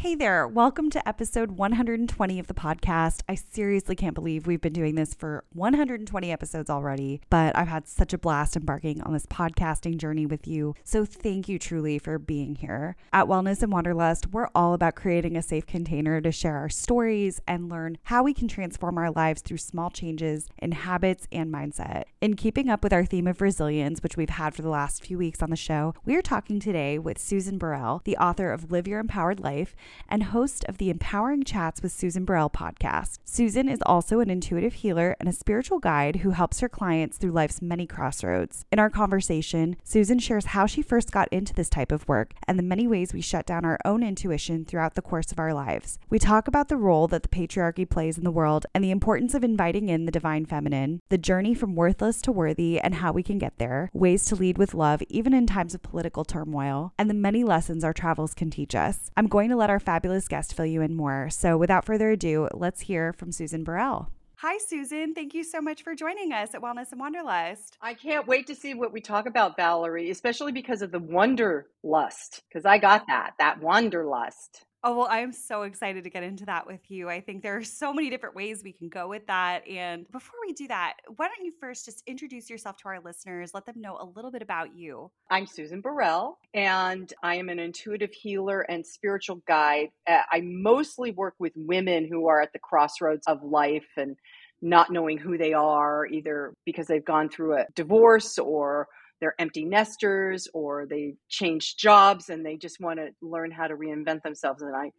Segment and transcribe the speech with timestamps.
[0.00, 3.20] Hey there, welcome to episode 120 of the podcast.
[3.28, 7.86] I seriously can't believe we've been doing this for 120 episodes already, but I've had
[7.86, 10.74] such a blast embarking on this podcasting journey with you.
[10.84, 12.96] So thank you truly for being here.
[13.12, 17.42] At Wellness and Wanderlust, we're all about creating a safe container to share our stories
[17.46, 22.04] and learn how we can transform our lives through small changes in habits and mindset.
[22.22, 25.18] In keeping up with our theme of resilience, which we've had for the last few
[25.18, 28.88] weeks on the show, we are talking today with Susan Burrell, the author of Live
[28.88, 29.76] Your Empowered Life
[30.08, 33.18] and host of the Empowering Chats with Susan Burrell podcast.
[33.24, 37.30] Susan is also an intuitive healer and a spiritual guide who helps her clients through
[37.32, 38.64] life's many crossroads.
[38.72, 42.58] In our conversation, Susan shares how she first got into this type of work and
[42.58, 45.98] the many ways we shut down our own intuition throughout the course of our lives.
[46.08, 49.34] We talk about the role that the patriarchy plays in the world and the importance
[49.34, 53.22] of inviting in the divine feminine, the journey from worthless to worthy and how we
[53.22, 57.10] can get there, ways to lead with love even in times of political turmoil, and
[57.10, 59.10] the many lessons our travels can teach us.
[59.16, 61.30] I'm going to let our fabulous guest fill you in more.
[61.30, 64.10] So without further ado, let's hear from Susan Burrell.
[64.36, 65.12] Hi, Susan.
[65.12, 67.76] Thank you so much for joining us at Wellness and Wanderlust.
[67.82, 72.40] I can't wait to see what we talk about, Valerie, especially because of the wanderlust,
[72.48, 74.64] because I got that, that wanderlust.
[74.82, 77.10] Oh, well, I'm so excited to get into that with you.
[77.10, 79.68] I think there are so many different ways we can go with that.
[79.68, 83.52] And before we do that, why don't you first just introduce yourself to our listeners?
[83.52, 85.10] Let them know a little bit about you.
[85.28, 89.90] I'm Susan Burrell, and I am an intuitive healer and spiritual guide.
[90.08, 94.16] I mostly work with women who are at the crossroads of life and
[94.62, 98.88] not knowing who they are, either because they've gone through a divorce or
[99.20, 103.76] they're empty nesters or they change jobs and they just want to learn how to
[103.76, 104.62] reinvent themselves.
[104.62, 104.92] And i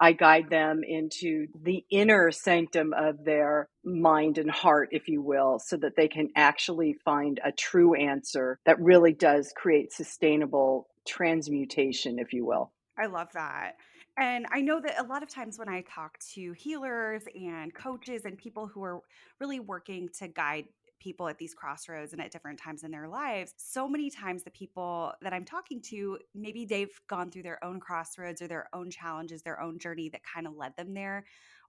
[0.00, 5.60] i guide them into the inner sanctum of their mind and heart if you will
[5.60, 12.18] so that they can actually find a true answer that really does create sustainable transmutation
[12.18, 12.72] if you will.
[12.98, 13.74] I love that.
[14.16, 18.24] And I know that a lot of times when I talk to healers and coaches
[18.24, 19.00] and people who are
[19.40, 20.66] really working to guide
[21.04, 23.52] people at these crossroads and at different times in their lives.
[23.58, 27.78] So many times, the people that I'm talking to, maybe they've gone through their own
[27.78, 31.24] crossroads or their own challenges, their own journey that kind of led them there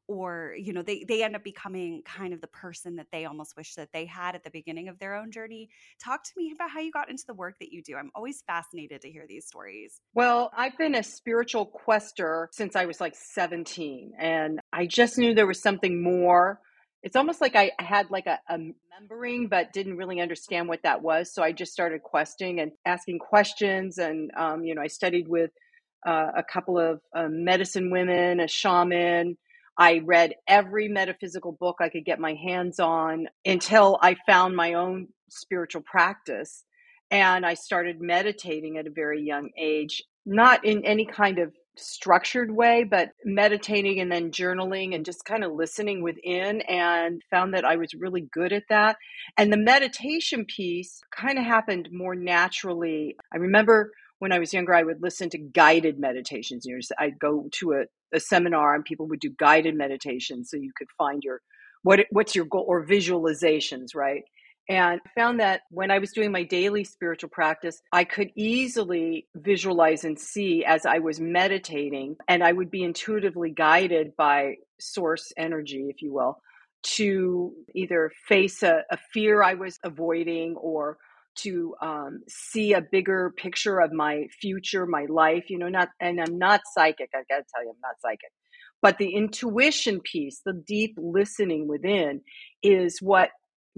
[0.07, 3.57] or you know they they end up becoming kind of the person that they almost
[3.57, 5.67] wish that they had at the beginning of their own journey
[5.99, 8.43] talk to me about how you got into the work that you do i'm always
[8.45, 13.15] fascinated to hear these stories well i've been a spiritual quester since i was like
[13.15, 16.59] 17 and i just knew there was something more
[17.05, 21.03] it's almost like I had like a, a remembering, but didn't really understand what that
[21.03, 21.31] was.
[21.31, 23.99] So I just started questing and asking questions.
[23.99, 25.51] And, um, you know, I studied with
[26.03, 29.37] uh, a couple of uh, medicine women, a shaman.
[29.77, 34.73] I read every metaphysical book I could get my hands on until I found my
[34.73, 36.63] own spiritual practice.
[37.11, 42.51] And I started meditating at a very young age, not in any kind of structured
[42.55, 47.65] way, but meditating and then journaling and just kind of listening within and found that
[47.65, 48.97] I was really good at that.
[49.37, 53.15] And the meditation piece kind of happened more naturally.
[53.33, 56.65] I remember when I was younger, I would listen to guided meditations.
[56.65, 60.57] You know, I'd go to a, a seminar and people would do guided meditations so
[60.57, 61.41] you could find your
[61.83, 64.23] what what's your goal or visualizations, right?
[64.67, 70.03] And found that when I was doing my daily spiritual practice, I could easily visualize
[70.03, 75.85] and see as I was meditating, and I would be intuitively guided by source energy,
[75.89, 76.39] if you will,
[76.95, 80.97] to either face a, a fear I was avoiding or
[81.35, 86.19] to um, see a bigger picture of my future, my life, you know, not, and
[86.19, 87.09] I'm not psychic.
[87.13, 88.31] I gotta tell you, I'm not psychic.
[88.81, 92.21] But the intuition piece, the deep listening within,
[92.63, 93.31] is what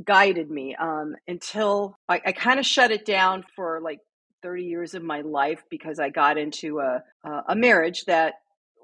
[0.04, 4.00] guided me um, until I, I kind of shut it down for like
[4.44, 7.04] 30 years of my life because I got into a,
[7.48, 8.36] a marriage that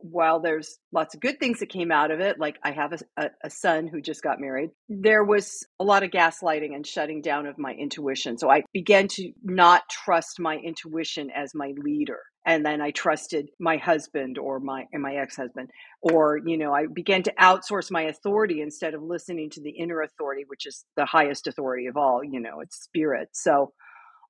[0.03, 3.29] while there's lots of good things that came out of it, like I have a,
[3.43, 7.45] a, son who just got married, there was a lot of gaslighting and shutting down
[7.45, 8.37] of my intuition.
[8.37, 13.49] So I began to not trust my intuition as my leader and then I trusted
[13.59, 15.69] my husband or my and my ex-husband
[16.01, 20.01] or you know I began to outsource my authority instead of listening to the inner
[20.01, 23.71] authority which is the highest authority of all you know it's spirit so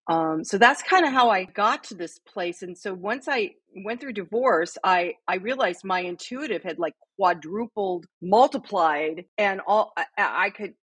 [0.07, 3.51] um, so that's kind of how I got to this place and so once I
[3.85, 10.05] went through divorce I I realized my intuitive had like quadrupled multiplied and all I,
[10.17, 10.73] I could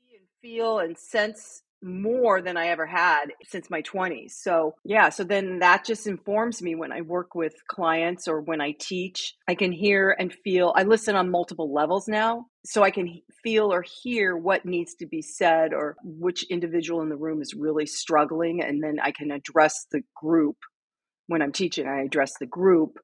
[0.00, 4.32] see and feel and sense more than I ever had since my 20s.
[4.32, 8.60] So, yeah, so then that just informs me when I work with clients or when
[8.60, 9.34] I teach.
[9.48, 12.46] I can hear and feel, I listen on multiple levels now.
[12.64, 17.08] So I can feel or hear what needs to be said or which individual in
[17.08, 18.62] the room is really struggling.
[18.62, 20.56] And then I can address the group
[21.26, 22.98] when I'm teaching, I address the group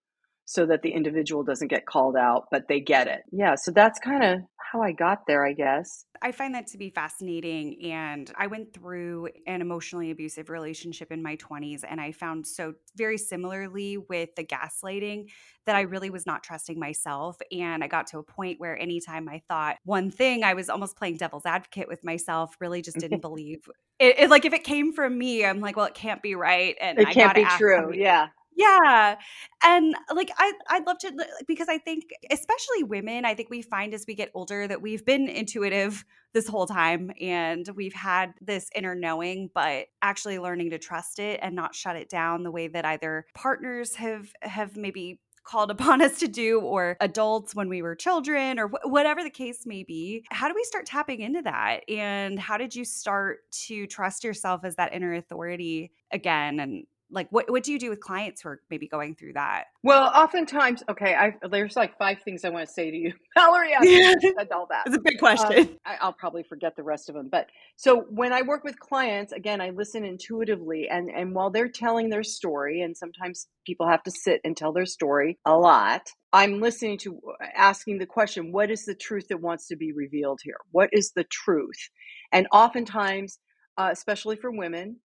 [0.48, 3.20] so that the individual doesn't get called out, but they get it.
[3.30, 4.40] Yeah, so that's kind of
[4.72, 6.06] how I got there, I guess.
[6.22, 7.92] I find that to be fascinating.
[7.92, 12.72] And I went through an emotionally abusive relationship in my 20s, and I found so
[12.96, 15.28] very similarly with the gaslighting
[15.66, 17.36] that I really was not trusting myself.
[17.52, 20.96] And I got to a point where anytime I thought one thing, I was almost
[20.96, 23.68] playing devil's advocate with myself, really just didn't believe
[23.98, 26.76] it, it, Like if it came from me, I'm like, well, it can't be right.
[26.80, 27.92] And it I can't be true.
[27.94, 28.28] Yeah.
[28.58, 29.14] Yeah.
[29.62, 31.12] And like I I'd love to
[31.46, 35.04] because I think especially women, I think we find as we get older that we've
[35.04, 40.78] been intuitive this whole time and we've had this inner knowing but actually learning to
[40.78, 45.20] trust it and not shut it down the way that either partners have have maybe
[45.44, 49.30] called upon us to do or adults when we were children or wh- whatever the
[49.30, 53.38] case may be how do we start tapping into that and how did you start
[53.52, 57.90] to trust yourself as that inner authority again and like what what do you do
[57.90, 59.64] with clients who are maybe going through that?
[59.82, 63.12] Well oftentimes okay I, there's like five things i want to say to you.
[63.36, 64.84] Valerie i said all that.
[64.86, 65.58] It's a big question.
[65.58, 67.46] Um, I, i'll probably forget the rest of them but
[67.76, 72.10] so when i work with clients again i listen intuitively and and while they're telling
[72.10, 76.60] their story and sometimes people have to sit and tell their story a lot i'm
[76.60, 77.20] listening to
[77.54, 80.58] asking the question what is the truth that wants to be revealed here?
[80.70, 81.90] What is the truth?
[82.32, 83.38] And oftentimes
[83.76, 84.96] uh, especially for women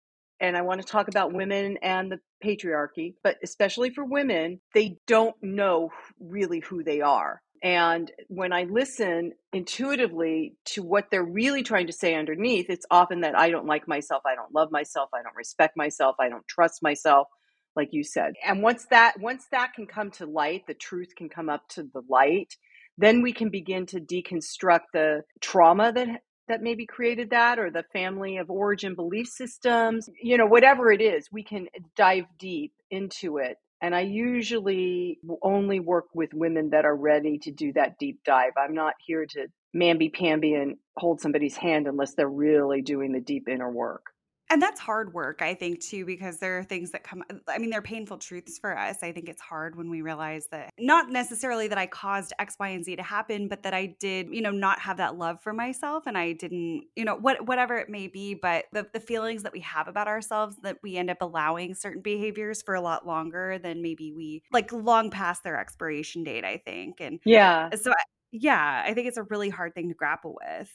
[0.43, 4.99] and I want to talk about women and the patriarchy, but especially for women, they
[5.07, 7.41] don't know really who they are.
[7.63, 13.21] And when I listen intuitively to what they're really trying to say underneath, it's often
[13.21, 16.47] that I don't like myself, I don't love myself, I don't respect myself, I don't
[16.49, 17.29] trust myself,
[17.77, 18.33] like you said.
[18.45, 21.85] And once that once that can come to light, the truth can come up to
[21.85, 22.57] the light,
[22.99, 26.09] then we can begin to deconstruct the trauma that
[26.49, 31.01] that maybe created that or the family of origin belief systems, you know, whatever it
[31.01, 33.57] is, we can dive deep into it.
[33.81, 38.53] And I usually only work with women that are ready to do that deep dive.
[38.57, 43.21] I'm not here to mamby pamby and hold somebody's hand unless they're really doing the
[43.21, 44.12] deep inner work
[44.53, 47.59] and that's hard work i think too because there are things that come uh, i
[47.59, 48.99] mean they're painful truths for us.
[49.03, 52.69] I think it's hard when we realize that not necessarily that i caused x y
[52.69, 55.53] and z to happen but that i did you know not have that love for
[55.53, 59.43] myself and i didn't you know what whatever it may be but the, the feelings
[59.43, 63.07] that we have about ourselves that we end up allowing certain behaviors for a lot
[63.07, 67.71] longer than maybe we like long past their expiration date i think and yeah.
[67.75, 67.93] so
[68.33, 70.71] yeah i think it's a really hard thing to grapple with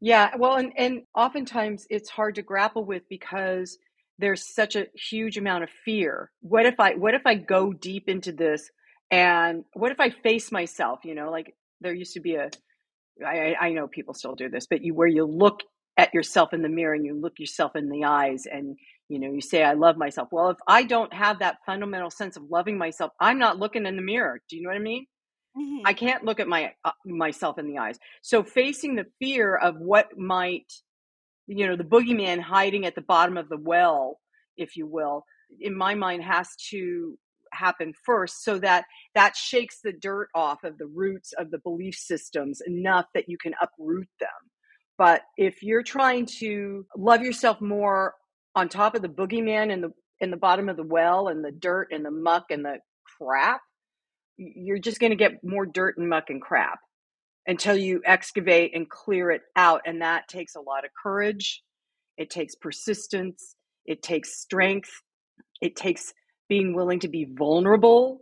[0.00, 3.78] yeah, well, and and oftentimes it's hard to grapple with because
[4.18, 6.30] there's such a huge amount of fear.
[6.40, 8.70] What if I what if I go deep into this
[9.10, 12.50] and what if I face myself, you know, like there used to be a
[13.26, 15.60] I I know people still do this, but you where you look
[15.96, 18.76] at yourself in the mirror and you look yourself in the eyes and
[19.08, 20.28] you know you say i love myself.
[20.32, 23.96] Well if i don't have that fundamental sense of loving myself i'm not looking in
[23.96, 24.40] the mirror.
[24.48, 25.06] Do you know what i mean
[25.58, 25.86] Mm-hmm.
[25.86, 27.98] I can't look at my uh, myself in the eyes.
[28.22, 30.72] So facing the fear of what might,
[31.46, 34.20] you know, the boogeyman hiding at the bottom of the well,
[34.56, 35.24] if you will,
[35.60, 37.18] in my mind has to
[37.52, 41.94] happen first so that that shakes the dirt off of the roots of the belief
[41.94, 44.28] systems enough that you can uproot them.
[44.98, 48.14] But if you're trying to love yourself more
[48.54, 51.52] on top of the boogeyman in the in the bottom of the well and the
[51.52, 52.78] dirt and the muck and the
[53.18, 53.60] crap,
[54.38, 56.78] you're just going to get more dirt and muck and crap
[57.46, 59.82] until you excavate and clear it out.
[59.84, 61.62] And that takes a lot of courage.
[62.16, 63.56] It takes persistence.
[63.84, 64.90] It takes strength.
[65.60, 66.12] It takes
[66.48, 68.20] being willing to be vulnerable.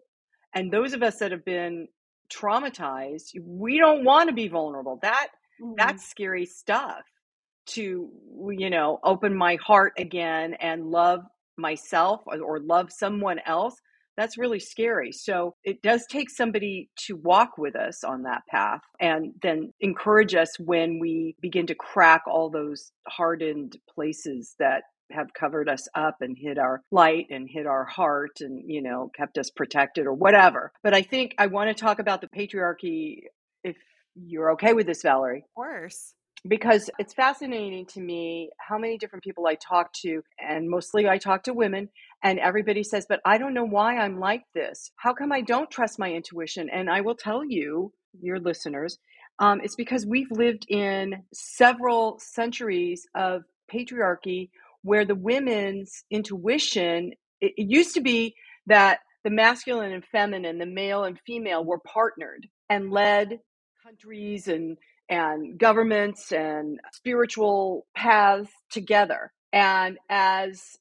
[0.54, 1.88] And those of us that have been
[2.32, 4.98] traumatized, we don't want to be vulnerable.
[5.02, 5.28] That
[5.62, 5.74] mm-hmm.
[5.76, 7.02] that's scary stuff
[7.66, 8.08] to
[8.50, 11.20] you know open my heart again and love
[11.56, 13.74] myself or, or love someone else
[14.16, 15.12] that's really scary.
[15.12, 20.34] So it does take somebody to walk with us on that path and then encourage
[20.34, 26.16] us when we begin to crack all those hardened places that have covered us up
[26.20, 30.12] and hid our light and hid our heart and you know kept us protected or
[30.12, 30.72] whatever.
[30.82, 33.20] But i think i want to talk about the patriarchy
[33.62, 33.76] if
[34.16, 35.44] you're okay with this valerie.
[35.44, 36.14] Of course.
[36.46, 41.18] Because it's fascinating to me how many different people I talk to, and mostly I
[41.18, 41.88] talk to women,
[42.22, 44.90] and everybody says, But I don't know why I'm like this.
[44.96, 46.68] How come I don't trust my intuition?
[46.72, 48.98] And I will tell you, your listeners,
[49.38, 53.42] um, it's because we've lived in several centuries of
[53.72, 54.50] patriarchy
[54.82, 58.34] where the women's intuition it, it used to be
[58.66, 63.40] that the masculine and feminine, the male and female were partnered and led
[63.82, 69.32] countries and and governments and spiritual paths together.
[69.52, 70.76] And as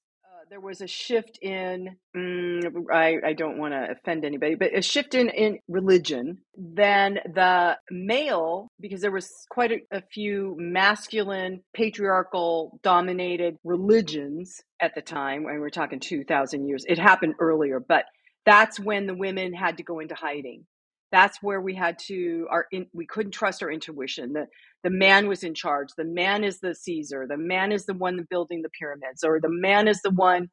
[0.49, 4.81] there was a shift in mm, I, I don't want to offend anybody but a
[4.81, 11.61] shift in, in religion then the male because there was quite a, a few masculine
[11.73, 16.85] patriarchal dominated religions at the time and we're talking 2000 years.
[16.87, 18.05] It happened earlier but
[18.45, 20.65] that's when the women had to go into hiding
[21.15, 24.33] that's where we had to our in, we couldn't trust our intuition.
[24.33, 24.47] The
[24.83, 25.89] the man was in charge.
[25.97, 27.25] The man is the caesar.
[27.27, 30.49] The man is the one building the pyramids or the man is the one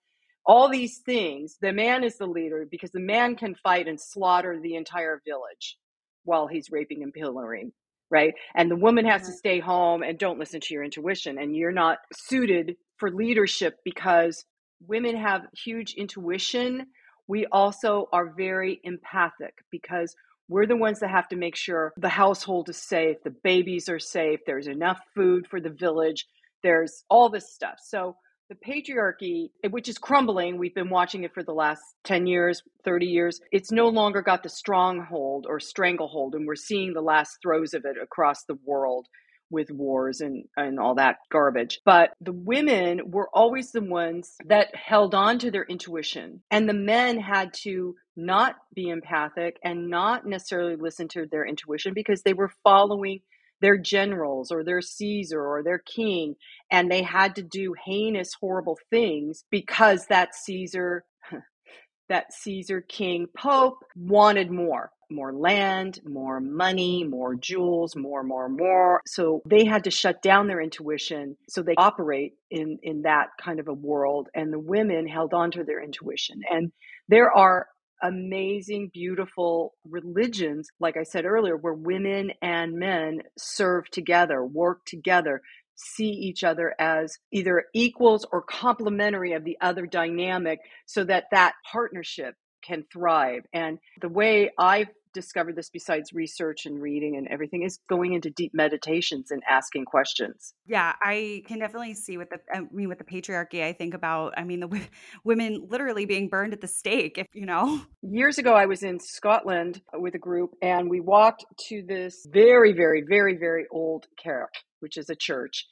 [0.46, 1.56] all these things.
[1.60, 5.76] The man is the leader because the man can fight and slaughter the entire village
[6.24, 7.72] while he's raping and pillaring
[8.12, 8.34] right?
[8.54, 9.36] And the woman has to mm-hmm.
[9.38, 14.44] stay home and don't listen to your intuition and you're not suited for leadership because
[14.86, 16.86] women have huge intuition.
[17.26, 20.14] We also are very empathic because
[20.52, 23.98] we're the ones that have to make sure the household is safe, the babies are
[23.98, 26.26] safe, there's enough food for the village,
[26.62, 27.78] there's all this stuff.
[27.82, 28.16] So
[28.50, 32.62] the patriarchy, eh, which is crumbling, we've been watching it for the last 10 years,
[32.84, 37.38] 30 years, it's no longer got the stronghold or stranglehold, and we're seeing the last
[37.42, 39.06] throes of it across the world
[39.50, 41.80] with wars and, and all that garbage.
[41.84, 46.74] But the women were always the ones that held on to their intuition, and the
[46.74, 52.34] men had to not be empathic and not necessarily listen to their intuition because they
[52.34, 53.20] were following
[53.60, 56.34] their generals or their Caesar or their king,
[56.70, 61.04] and they had to do heinous, horrible things because that Caesar,
[62.08, 69.02] that Caesar, king, pope wanted more more land, more money, more jewels, more, more, more.
[69.06, 73.60] So they had to shut down their intuition so they operate in, in that kind
[73.60, 74.28] of a world.
[74.34, 76.40] And the women held on to their intuition.
[76.50, 76.72] And
[77.08, 77.66] there are
[78.02, 85.42] amazing, beautiful religions, like I said earlier, where women and men serve together, work together,
[85.76, 91.54] see each other as either equals or complementary of the other dynamic so that that
[91.70, 93.42] partnership can thrive.
[93.52, 98.30] And the way I've discovered this besides research and reading and everything is going into
[98.30, 100.54] deep meditations and asking questions.
[100.66, 104.34] Yeah, I can definitely see with the I mean with the patriarchy I think about
[104.36, 104.86] I mean the w-
[105.24, 107.82] women literally being burned at the stake if you know.
[108.02, 112.72] Years ago I was in Scotland with a group and we walked to this very
[112.72, 115.66] very very very old kirk which is a church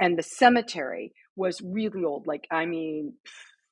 [0.00, 3.14] and the cemetery was really old like I mean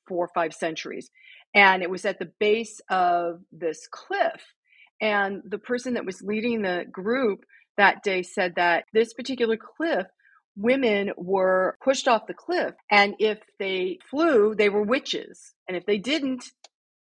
[0.07, 1.09] 4 or 5 centuries
[1.55, 4.41] and it was at the base of this cliff
[5.01, 7.45] and the person that was leading the group
[7.77, 10.07] that day said that this particular cliff,
[10.55, 12.73] women were pushed off the cliff.
[12.89, 15.53] And if they flew, they were witches.
[15.67, 16.45] And if they didn't,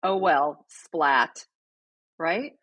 [0.03, 1.45] oh well, splat.
[2.17, 2.53] Right?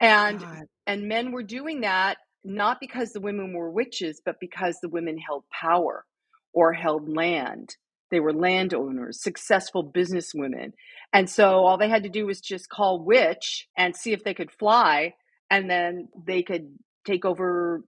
[0.00, 0.64] And God.
[0.86, 5.16] and men were doing that not because the women were witches, but because the women
[5.18, 6.04] held power
[6.52, 7.74] or held land.
[8.14, 10.70] They were landowners, successful businesswomen.
[11.12, 14.34] And so all they had to do was just call witch and see if they
[14.34, 15.14] could fly,
[15.50, 17.82] and then they could take over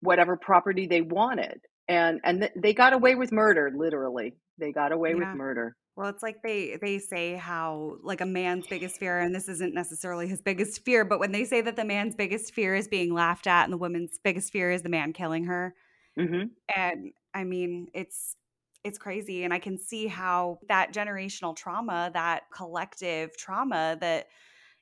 [0.00, 1.58] whatever property they wanted.
[1.88, 4.34] And and th- they got away with murder, literally.
[4.58, 5.30] They got away yeah.
[5.30, 5.74] with murder.
[5.96, 9.72] Well, it's like they they say how like a man's biggest fear, and this isn't
[9.72, 13.14] necessarily his biggest fear, but when they say that the man's biggest fear is being
[13.14, 15.74] laughed at, and the woman's biggest fear is the man killing her,
[16.18, 16.48] mm-hmm.
[16.76, 18.36] and I mean, it's
[18.84, 19.44] it's crazy.
[19.44, 24.26] And I can see how that generational trauma, that collective trauma that,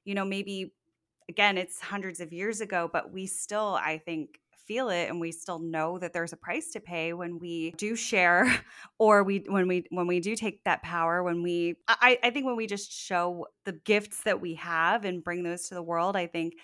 [0.04, 0.72] you know, maybe
[1.28, 5.32] again, it's hundreds of years ago, but we still, I think, feel it and we
[5.32, 8.62] still know that there's a price to pay when we do share
[9.00, 12.46] or we when we when we do take that power when we I, I think
[12.46, 16.14] when we just show the gifts that we have and bring those to the world
[16.14, 16.54] i think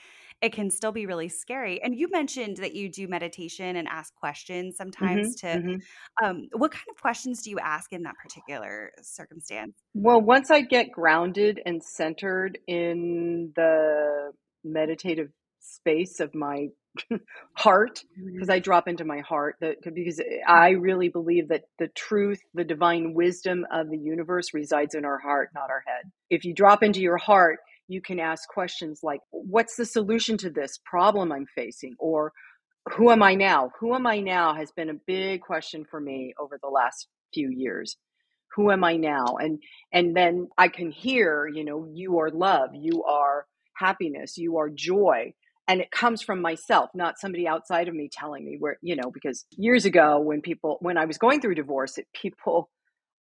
[0.43, 1.83] it can still be really scary.
[1.83, 5.77] And you mentioned that you do meditation and ask questions sometimes mm-hmm, to mm-hmm.
[6.25, 9.75] Um, what kind of questions do you ask in that particular circumstance?
[9.95, 14.33] Well, once I get grounded and centered in the
[14.65, 15.29] meditative
[15.61, 16.69] space of my
[17.55, 18.63] heart because I mm-hmm.
[18.63, 23.67] drop into my heart that because I really believe that the truth, the divine wisdom
[23.71, 26.11] of the universe resides in our heart, not our head.
[26.31, 30.51] If you drop into your heart, you can ask questions like, What's the solution to
[30.51, 31.95] this problem I'm facing?
[31.99, 32.33] Or
[32.91, 33.71] who am I now?
[33.81, 37.51] Who am I now has been a big question for me over the last few
[37.51, 37.97] years.
[38.57, 39.37] Who am I now?
[39.41, 39.61] And
[39.93, 44.71] and then I can hear, you know, you are love, you are happiness, you are
[44.71, 45.35] joy.
[45.69, 49.11] and it comes from myself not somebody outside of me telling me where you know
[49.13, 52.69] because years ago when people when i was going through divorce it, people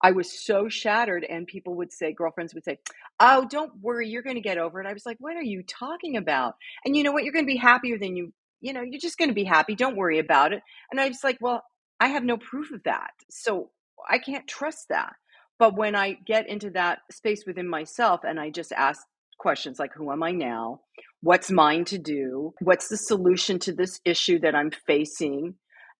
[0.02, 2.78] i was so shattered and people would say girlfriends would say
[3.20, 4.86] oh don't worry you're going to get over it.
[4.86, 6.54] I was like what are you talking about?
[6.84, 7.24] And you know what?
[7.24, 9.74] You're going to be happier than you you know you're just going to be happy
[9.74, 10.62] don't worry about it.
[10.90, 11.62] And i was like well
[12.00, 13.70] i have no proof of that so
[14.08, 15.14] i can't trust that.
[15.58, 19.02] But when i get into that space within myself and i just ask
[19.38, 20.80] questions like who am i now?
[21.22, 25.54] What's mine to do, what's the solution to this issue that I'm facing,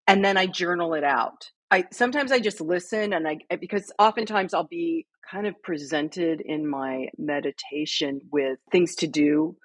[0.07, 1.51] and then I journal it out.
[1.71, 6.69] I sometimes I just listen and I because oftentimes I'll be kind of presented in
[6.69, 9.57] my meditation with things to do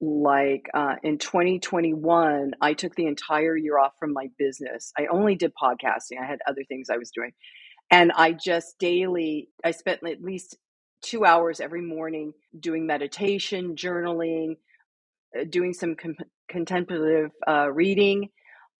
[0.00, 5.36] like uh, in 2021 i took the entire year off from my business i only
[5.36, 7.32] did podcasting i had other things i was doing
[7.90, 10.56] and i just daily i spent at least
[11.02, 14.54] two hours every morning doing meditation journaling
[15.38, 16.16] uh, doing some com-
[16.48, 18.30] contemplative uh, reading.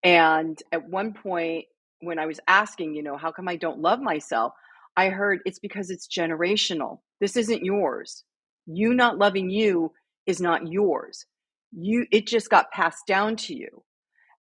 [0.04, 1.66] And at one point,
[2.00, 4.52] when I was asking, you know, how come I don't love myself?
[4.96, 7.00] I heard it's because it's generational.
[7.20, 8.24] This isn't yours.
[8.66, 9.92] You not loving you
[10.26, 11.26] is not yours.
[11.72, 13.84] You it just got passed down to you.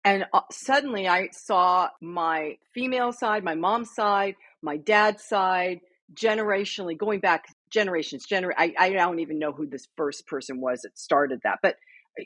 [0.05, 5.81] And uh, suddenly I saw my female side, my mom's side, my dad's side,
[6.15, 8.27] generationally going back generations.
[8.27, 11.77] Gener- I, I don't even know who this first person was that started that, but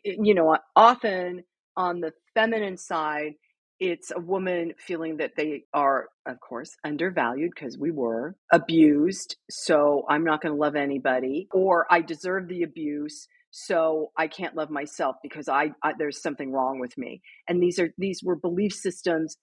[0.05, 1.45] you know, often
[1.77, 3.35] on the feminine side,
[3.81, 9.37] it's a woman feeling that they are, of course, undervalued because we were abused.
[9.51, 13.27] So I'm not going to love anybody, or I deserve the abuse.
[13.51, 17.23] So I can't love myself because I, I there's something wrong with me.
[17.49, 19.37] And these are these were belief systems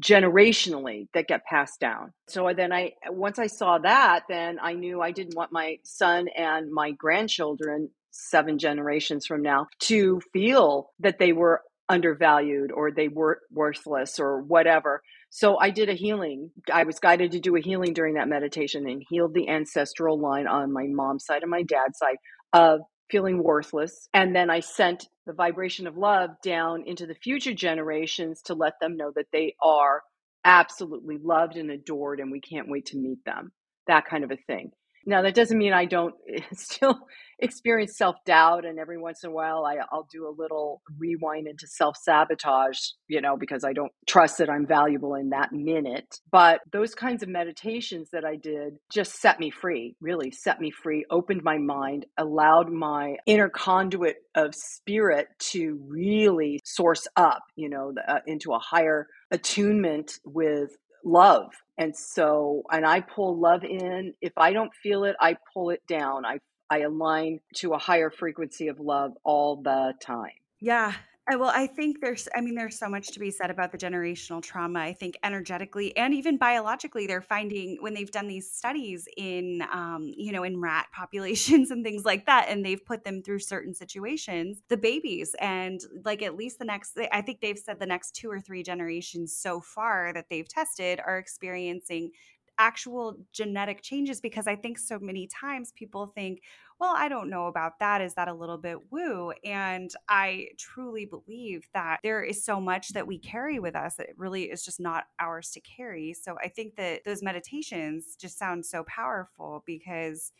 [0.00, 2.12] generationally that get passed down.
[2.28, 6.26] So then I once I saw that, then I knew I didn't want my son
[6.36, 13.08] and my grandchildren seven generations from now to feel that they were undervalued or they
[13.08, 15.02] were worthless or whatever.
[15.30, 16.50] So I did a healing.
[16.72, 20.46] I was guided to do a healing during that meditation and healed the ancestral line
[20.46, 22.16] on my mom's side and my dad's side
[22.52, 24.08] of feeling worthless.
[24.14, 28.74] And then I sent the vibration of love down into the future generations to let
[28.80, 30.02] them know that they are
[30.44, 33.52] absolutely loved and adored and we can't wait to meet them.
[33.86, 34.70] That kind of a thing.
[35.06, 36.14] Now, that doesn't mean I don't
[36.52, 37.00] still
[37.38, 41.46] experience self doubt, and every once in a while I, I'll do a little rewind
[41.46, 46.20] into self sabotage, you know, because I don't trust that I'm valuable in that minute.
[46.30, 50.70] But those kinds of meditations that I did just set me free, really set me
[50.70, 57.68] free, opened my mind, allowed my inner conduit of spirit to really source up, you
[57.68, 60.70] know, uh, into a higher attunement with
[61.04, 61.50] love.
[61.78, 64.14] And so, and I pull love in.
[64.20, 66.24] If I don't feel it, I pull it down.
[66.24, 66.38] I,
[66.70, 70.32] I align to a higher frequency of love all the time.
[70.60, 70.94] Yeah.
[71.26, 74.42] Well, I think there's, I mean, there's so much to be said about the generational
[74.42, 74.80] trauma.
[74.80, 80.12] I think energetically and even biologically, they're finding when they've done these studies in, um,
[80.14, 83.72] you know, in rat populations and things like that, and they've put them through certain
[83.74, 88.14] situations, the babies, and like at least the next, I think they've said the next
[88.14, 92.10] two or three generations so far that they've tested are experiencing
[92.58, 96.42] actual genetic changes because I think so many times people think,
[96.80, 98.00] well, I don't know about that.
[98.00, 99.32] Is that a little bit woo?
[99.44, 104.08] And I truly believe that there is so much that we carry with us that
[104.16, 106.14] really is just not ours to carry.
[106.14, 110.32] So I think that those meditations just sound so powerful because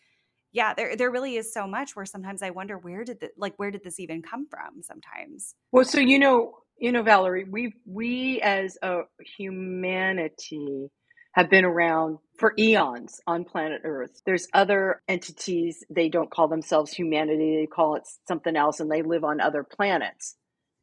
[0.54, 3.52] yeah there there really is so much where sometimes i wonder where did the like
[3.56, 7.74] where did this even come from sometimes well so you know you know valerie we
[7.84, 9.00] we as a
[9.36, 10.88] humanity
[11.34, 14.22] have been around for eons on planet Earth.
[14.24, 19.02] There's other entities, they don't call themselves humanity, they call it something else, and they
[19.02, 20.36] live on other planets.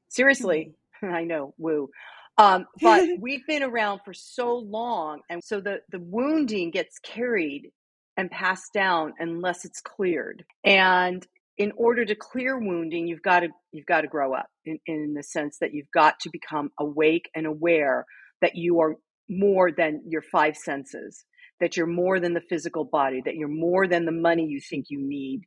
[0.10, 1.16] Seriously, mm-hmm.
[1.16, 1.90] I know, woo.
[2.38, 7.72] Um, but we've been around for so long, and so the, the wounding gets carried
[8.18, 10.44] and passed down unless it's cleared.
[10.66, 11.26] And
[11.58, 15.14] in order to clear wounding, you've got to you've got to grow up in, in
[15.14, 18.06] the sense that you've got to become awake and aware
[18.42, 18.96] that you are
[19.32, 21.26] more than your five senses,
[21.60, 24.88] that you're more than the physical body, that you're more than the money you think
[24.90, 25.42] you need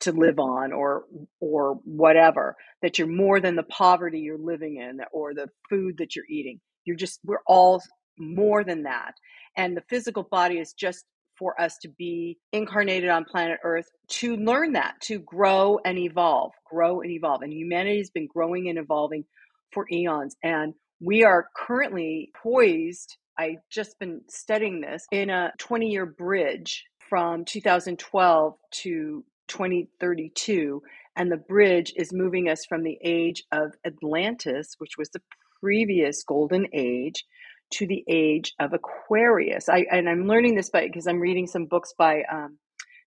[0.00, 1.04] to live on or
[1.40, 6.14] or whatever, that you're more than the poverty you're living in or the food that
[6.14, 6.60] you're eating.
[6.84, 7.82] You're just we're all
[8.18, 9.14] more than that.
[9.56, 11.04] And the physical body is just
[11.38, 16.52] for us to be incarnated on planet Earth to learn that, to grow and evolve,
[16.70, 17.42] grow and evolve.
[17.42, 19.24] And humanity has been growing and evolving
[19.72, 20.36] for eons.
[20.42, 26.84] And we are currently poised I just been studying this in a 20 year bridge
[27.08, 30.82] from 2012 to 2032
[31.16, 35.20] And the bridge is moving us from the age of Atlantis, which was the
[35.60, 37.24] previous golden age,
[37.72, 39.68] to the age of Aquarius.
[39.68, 42.58] I, and I'm learning this by because I'm reading some books by um,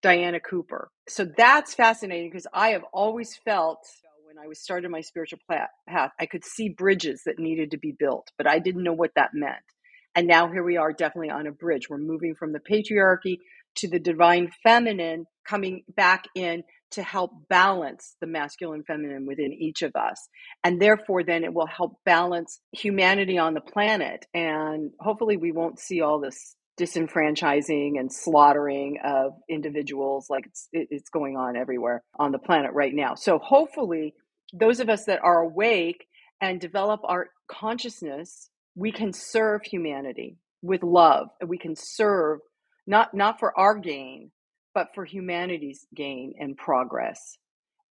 [0.02, 0.90] Diana Cooper.
[1.08, 3.86] So that's fascinating because I have always felt
[4.26, 7.94] when I was starting my spiritual path, I could see bridges that needed to be
[7.98, 9.62] built, but I didn't know what that meant.
[10.16, 11.88] And now here we are, definitely on a bridge.
[11.90, 13.38] We're moving from the patriarchy
[13.76, 19.82] to the divine feminine, coming back in to help balance the masculine feminine within each
[19.82, 20.28] of us.
[20.64, 24.24] And therefore, then it will help balance humanity on the planet.
[24.32, 31.10] And hopefully, we won't see all this disenfranchising and slaughtering of individuals like it's, it's
[31.10, 33.14] going on everywhere on the planet right now.
[33.14, 34.14] So, hopefully,
[34.54, 36.06] those of us that are awake
[36.40, 41.28] and develop our consciousness, we can serve humanity with love.
[41.40, 42.40] and We can serve
[42.86, 44.30] not not for our gain,
[44.74, 47.18] but for humanity's gain and progress,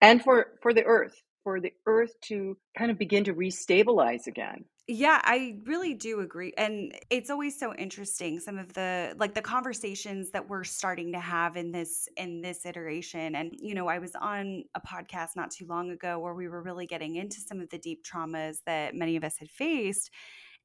[0.01, 4.65] and for for the earth, for the earth to kind of begin to restabilize again.
[4.87, 6.53] Yeah, I really do agree.
[6.59, 11.21] And it's always so interesting some of the like the conversations that we're starting to
[11.21, 13.35] have in this in this iteration.
[13.35, 16.63] And you know, I was on a podcast not too long ago where we were
[16.63, 20.11] really getting into some of the deep traumas that many of us had faced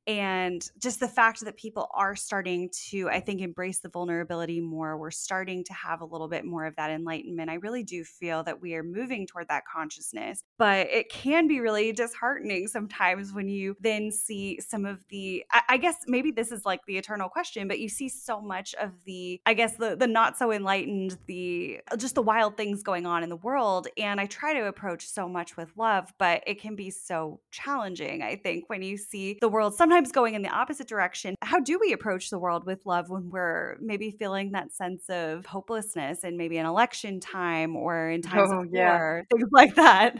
[0.10, 4.98] and just the fact that people are starting to i think embrace the vulnerability more
[4.98, 8.44] we're starting to have a little bit more of that enlightenment i really do feel
[8.44, 13.48] that we are moving toward that consciousness but it can be really disheartening sometimes when
[13.48, 17.68] you then see some of the i, guess maybe this is like the eternal question
[17.68, 21.80] but you see so much of the i guess the the not so enlightened the
[21.92, 25.08] uh, just the wild things going on in the world and i try to approach
[25.08, 29.38] so much with love but it can be so challenging i think when you see
[29.40, 31.36] the world sometimes sometimes going in the opposite direction.
[31.42, 35.46] How do we approach the world with love when we're maybe feeling that sense of
[35.46, 38.98] hopelessness and maybe an election time or in times oh, of yeah.
[38.98, 40.20] war, things like that?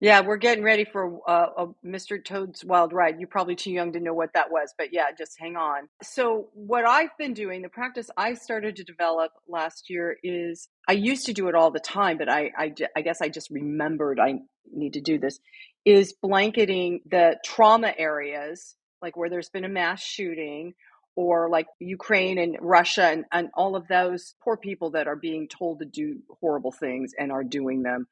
[0.00, 2.24] Yeah, we're getting ready for uh, a Mr.
[2.24, 3.16] Toad's Wild Ride.
[3.18, 5.88] You're probably too young to know what that was, but yeah, just hang on.
[6.02, 10.92] So, what I've been doing, the practice I started to develop last year is I
[10.92, 14.20] used to do it all the time, but I, I, I guess I just remembered
[14.20, 14.34] I
[14.72, 15.40] need to do this,
[15.84, 20.74] is blanketing the trauma areas like where there's been a mass shooting
[21.16, 25.48] or like Ukraine and Russia and, and all of those poor people that are being
[25.48, 28.06] told to do horrible things and are doing them.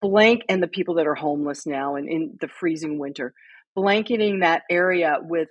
[0.00, 3.34] Blank and the people that are homeless now and in the freezing winter,
[3.74, 5.48] blanketing that area with,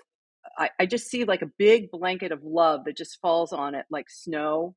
[0.57, 3.85] I, I just see like a big blanket of love that just falls on it
[3.91, 4.75] like snow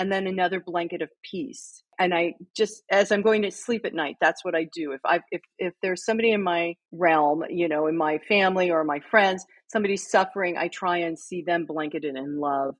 [0.00, 1.82] and then another blanket of peace.
[1.98, 4.92] And I just, as I'm going to sleep at night, that's what I do.
[4.92, 8.82] If I, if, if there's somebody in my realm, you know, in my family or
[8.82, 12.76] my friends, somebody's suffering, I try and see them blanketed in love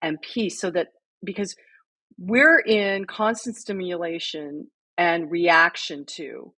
[0.00, 0.88] and peace so that,
[1.22, 1.54] because
[2.16, 6.54] we're in constant stimulation and reaction to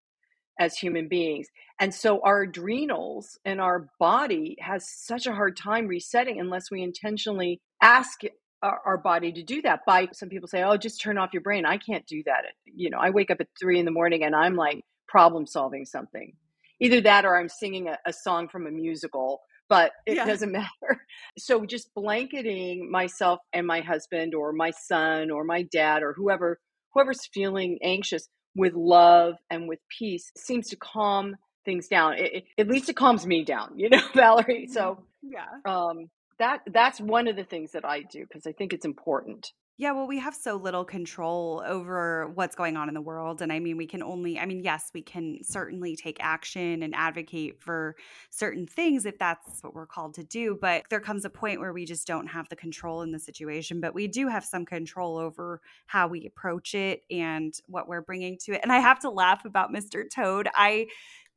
[0.60, 1.48] as human beings.
[1.80, 6.84] And so our adrenals and our body has such a hard time resetting unless we
[6.84, 8.20] intentionally ask
[8.64, 9.80] our, our, body to do that.
[9.86, 11.66] By some people say oh just turn off your brain.
[11.66, 12.44] I can't do that.
[12.64, 15.84] You know i wake up at three in the morning and i'm like problem solving
[15.84, 16.34] something.
[16.80, 20.26] Either that or i'm singing a, a song from a musical but it yeah.
[20.26, 21.06] doesn't matter.
[21.38, 26.58] So just blanketing myself and my husband or my son or my dad or whoever
[26.92, 32.14] whoever's feeling anxious with love and with peace seems to calm things down.
[32.14, 34.68] It, it, at least it calms me down you know valerie?
[34.70, 35.46] So yeah.
[35.66, 39.52] um that that's one of the things that I do because I think it's important.
[39.76, 43.42] Yeah, well, we have so little control over what's going on in the world.
[43.42, 46.94] And I mean, we can only, I mean, yes, we can certainly take action and
[46.94, 47.96] advocate for
[48.30, 50.56] certain things if that's what we're called to do.
[50.60, 53.80] But there comes a point where we just don't have the control in the situation.
[53.80, 58.38] But we do have some control over how we approach it and what we're bringing
[58.44, 58.60] to it.
[58.62, 60.04] And I have to laugh about Mr.
[60.08, 60.48] Toad.
[60.54, 60.86] I,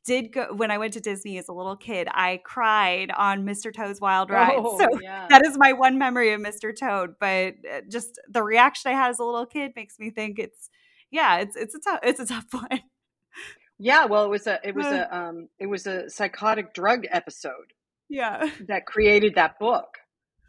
[0.07, 2.07] did go when I went to Disney as a little kid.
[2.11, 3.71] I cried on Mr.
[3.73, 4.47] Toad's Wild Ride.
[4.57, 5.27] Oh, so yeah.
[5.29, 6.75] that is my one memory of Mr.
[6.75, 7.15] Toad.
[7.19, 10.69] But uh, just the reaction I had as a little kid makes me think it's
[11.11, 12.81] yeah, it's it's a tough it's a tough one.
[13.77, 17.73] Yeah, well, it was a it was a um it was a psychotic drug episode.
[18.09, 19.97] Yeah, that created that book.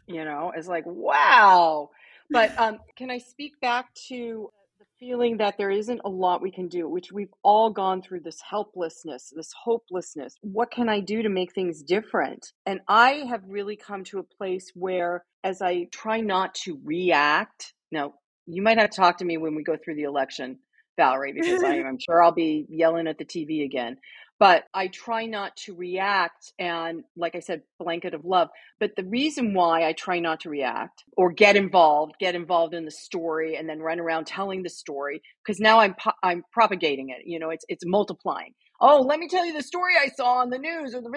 [0.07, 1.89] You know, it's like wow.
[2.31, 4.51] But um, can I speak back to
[4.99, 8.41] feeling that there isn't a lot we can do, which we've all gone through this
[8.41, 10.35] helplessness, this hopelessness.
[10.41, 12.51] What can I do to make things different?
[12.65, 17.73] And I have really come to a place where, as I try not to react,
[17.91, 20.59] now you might have to talk to me when we go through the election,
[20.97, 23.97] Valerie, because I, am sure I'll be yelling at the TV again.
[24.39, 28.47] But I try not to react and, like I said, blanket of love.
[28.79, 32.85] But the reason why I try not to react or get involved, get involved in
[32.85, 37.23] the story, and then run around telling the story, because now I'm I'm propagating it.
[37.25, 38.53] You know, it's it's multiplying.
[38.81, 41.09] Oh, let me tell you the story I saw on the news or the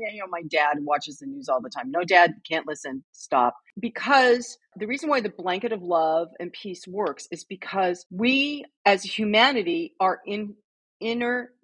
[0.00, 0.12] yeah.
[0.14, 1.90] you know my dad watches the news all the time.
[1.90, 3.04] No, dad can't listen.
[3.12, 3.54] Stop.
[3.78, 9.02] Because the reason why the blanket of love and peace works is because we as
[9.02, 10.54] humanity are in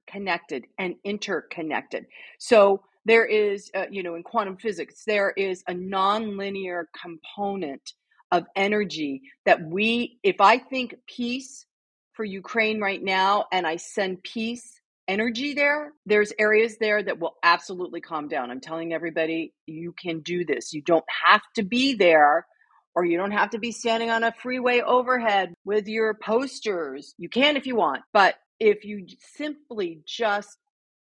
[0.08, 2.06] interconnected and interconnected.
[2.38, 7.92] So there is, uh, you know, in quantum physics, there is a nonlinear component
[8.30, 11.66] of energy that we, if I think peace
[12.12, 17.34] for Ukraine right now and I send peace energy there, there's areas there that will
[17.42, 18.50] absolutely calm down.
[18.50, 20.72] I'm telling everybody, you can do this.
[20.72, 22.46] You don't have to be there
[22.94, 27.14] or you don't have to be standing on a freeway overhead with your posters.
[27.18, 30.56] You can if you want, but if you simply just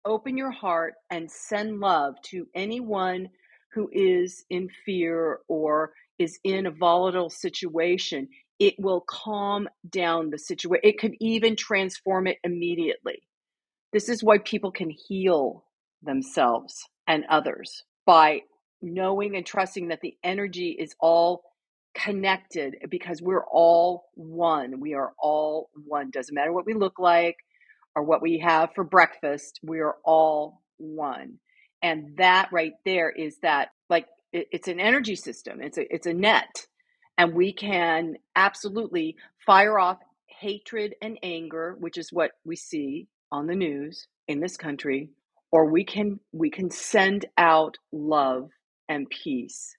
[0.04, 3.30] open your heart and send love to anyone
[3.72, 10.38] who is in fear or is in a volatile situation, it will calm down the
[10.38, 10.80] situation.
[10.82, 13.22] It could even transform it immediately.
[13.90, 15.64] This is why people can heal
[16.02, 16.74] themselves
[17.08, 18.42] and others by
[18.82, 21.42] knowing and trusting that the energy is all
[21.96, 24.80] connected because we're all one.
[24.80, 26.10] We are all one.
[26.10, 27.36] Doesn't matter what we look like,
[27.96, 31.38] or what we have for breakfast, we are all one.
[31.82, 35.60] And that right there is that like it, it's an energy system.
[35.60, 36.66] It's a it's a net.
[37.18, 43.46] And we can absolutely fire off hatred and anger, which is what we see on
[43.46, 45.08] the news in this country,
[45.50, 48.50] or we can we can send out love
[48.88, 49.74] and peace.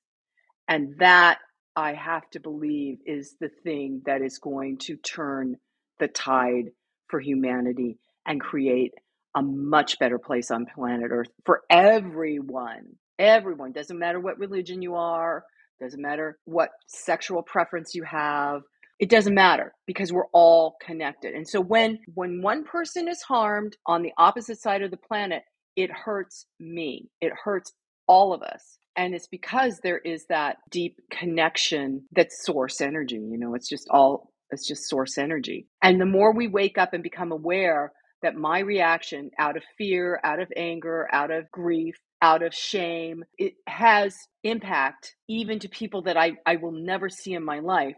[0.67, 1.38] And that
[1.75, 5.58] I have to believe is the thing that is going to turn
[5.99, 6.71] the tide
[7.08, 8.91] for humanity and create
[9.35, 12.85] a much better place on planet Earth for everyone.
[13.19, 13.71] Everyone.
[13.71, 15.43] Doesn't matter what religion you are,
[15.79, 18.61] doesn't matter what sexual preference you have.
[18.99, 21.35] It doesn't matter because we're all connected.
[21.35, 25.43] And so when when one person is harmed on the opposite side of the planet,
[25.75, 27.09] it hurts me.
[27.21, 27.73] It hurts
[28.07, 28.79] all of us.
[28.95, 33.17] And it's because there is that deep connection that's source energy.
[33.17, 35.67] You know, it's just all it's just source energy.
[35.83, 40.19] And the more we wake up and become aware that my reaction out of fear,
[40.23, 46.03] out of anger, out of grief, out of shame, it has impact even to people
[46.03, 47.95] that I, I will never see in my life,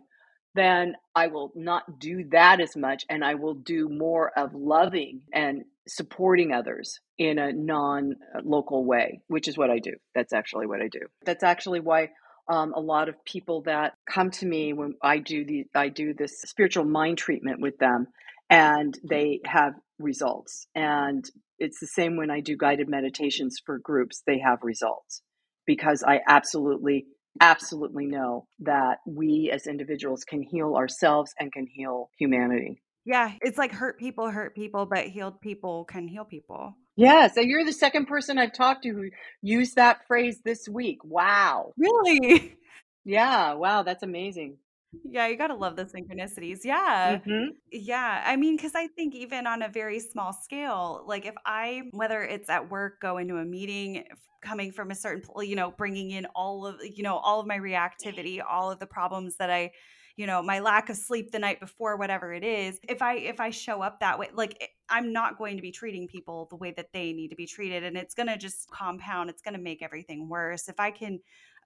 [0.56, 5.22] then I will not do that as much and I will do more of loving
[5.34, 9.94] and supporting others in a non local way, which is what I do.
[10.16, 11.02] That's actually what I do.
[11.26, 12.10] That's actually why
[12.50, 16.14] um, a lot of people that come to me when I do the I do
[16.14, 18.08] this spiritual mind treatment with them
[18.50, 20.68] and they have results.
[20.76, 21.24] And
[21.58, 25.22] it's the same when I do guided meditations for groups, they have results
[25.66, 27.06] because I absolutely,
[27.42, 32.82] absolutely know that we as individuals can heal ourselves and can heal humanity.
[33.06, 36.76] Yeah, it's like hurt people hurt people, but healed people can heal people.
[36.96, 39.10] Yeah, so you're the second person I've talked to who
[39.42, 41.00] used that phrase this week.
[41.04, 41.72] Wow.
[41.78, 42.56] Really?
[43.06, 44.58] Yeah, wow, that's amazing.
[45.04, 46.60] Yeah, you gotta love the synchronicities.
[46.64, 47.20] Yeah.
[47.26, 48.24] hmm Yeah.
[48.26, 52.24] I mean, because I think even on a very small scale, like if I, whether
[52.24, 54.06] it's at work, go into a meeting,
[54.42, 57.58] coming from a certain, you know, bringing in all of, you know, all of my
[57.58, 59.72] reactivity, all of the problems that I,
[60.16, 62.80] you know, my lack of sleep the night before, whatever it is.
[62.90, 65.72] If I, if I show up that way, like eh, I'm not going to be
[65.72, 67.84] treating people the way that they need to be treated.
[67.84, 70.68] And it's going to just compound, it's going to make everything worse.
[70.68, 71.20] If I can,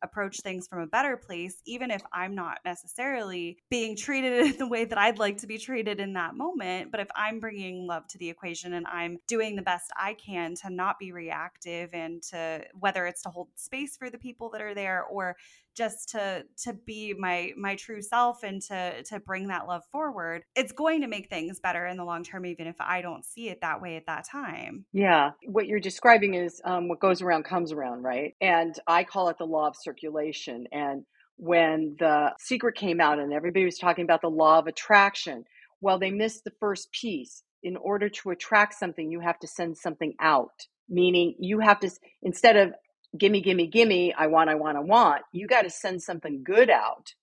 [0.04, 4.68] approach things from a better place, even if I'm not necessarily being treated in the
[4.68, 6.92] way that I'd like to be treated in that moment.
[6.92, 10.56] But if I'm bringing love to the equation and I'm doing the best I can
[10.56, 14.62] to not be reactive and to whether it's to hold space for the people that
[14.62, 15.36] are there or
[15.76, 20.44] just to to be my my true self and to to bring that love forward
[20.56, 23.50] it's going to make things better in the long term even if i don't see
[23.50, 27.44] it that way at that time Yeah, what you're describing is um, what goes around
[27.46, 28.36] comes around, right?
[28.42, 30.68] And I call it the law of circulation.
[30.72, 31.04] And
[31.38, 35.46] when the secret came out and everybody was talking about the law of attraction,
[35.82, 37.44] well, they missed the first piece.
[37.64, 41.90] In order to attract something, you have to send something out, meaning you have to,
[42.22, 42.74] instead of
[43.18, 46.70] gimme, gimme, gimme, I want, I want, I want, you got to send something good
[46.70, 47.14] out.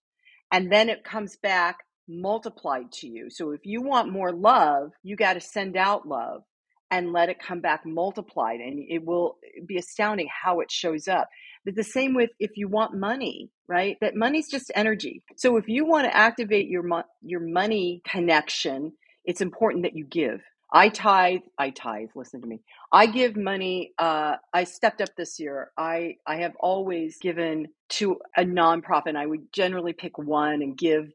[0.52, 3.30] And then it comes back multiplied to you.
[3.30, 6.42] So if you want more love, you got to send out love
[6.90, 8.60] and let it come back multiplied.
[8.60, 11.28] And it will be astounding how it shows up.
[11.64, 13.96] But the same with if you want money, right?
[14.00, 15.22] That money's just energy.
[15.36, 18.92] So if you want to activate your mo- your money connection,
[19.24, 20.40] it's important that you give.
[20.72, 22.60] I tithe, I tithe, listen to me.
[22.92, 25.72] I give money, uh, I stepped up this year.
[25.76, 29.16] I, I have always given to a nonprofit.
[29.16, 31.10] I would generally pick one and give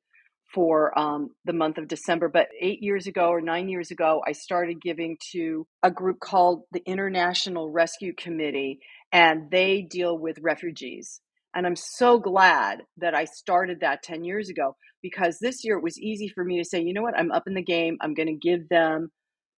[0.53, 2.29] for um, the month of December.
[2.29, 6.63] But eight years ago or nine years ago, I started giving to a group called
[6.71, 8.79] the International Rescue Committee,
[9.11, 11.21] and they deal with refugees.
[11.53, 15.83] And I'm so glad that I started that 10 years ago because this year it
[15.83, 17.97] was easy for me to say, you know what, I'm up in the game.
[18.01, 19.11] I'm going to give them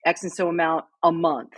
[0.05, 1.53] X and so amount a month.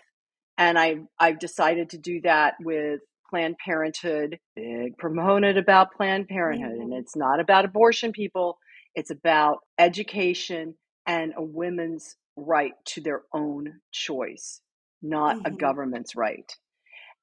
[0.57, 6.77] And I, I've decided to do that with Planned Parenthood, big proponent about Planned Parenthood.
[6.77, 8.57] And it's not about abortion, people,
[8.95, 10.75] it's about education
[11.05, 14.61] and a woman's right to their own choice,
[15.01, 15.45] not mm-hmm.
[15.45, 16.51] a government's right.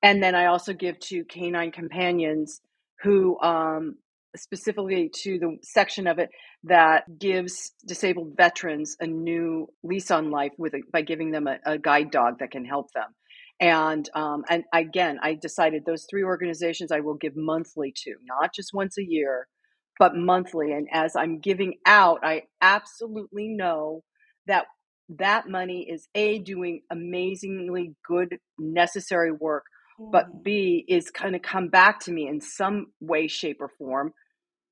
[0.03, 2.61] And then I also give to Canine Companions,
[3.03, 3.97] who um,
[4.35, 6.31] specifically to the section of it
[6.65, 11.59] that gives disabled veterans a new lease on life with a, by giving them a,
[11.65, 13.15] a, guide dog that can help them.
[13.61, 18.55] And um, and again, I decided those three organizations I will give monthly to, not
[18.55, 19.49] just once a year,
[19.99, 20.73] but monthly.
[20.73, 24.03] And as I'm giving out, I absolutely know
[24.47, 24.67] that
[25.09, 29.65] that money is a doing amazingly good necessary work
[29.99, 30.43] but mm.
[30.43, 34.13] b is kind of come back to me in some way shape or form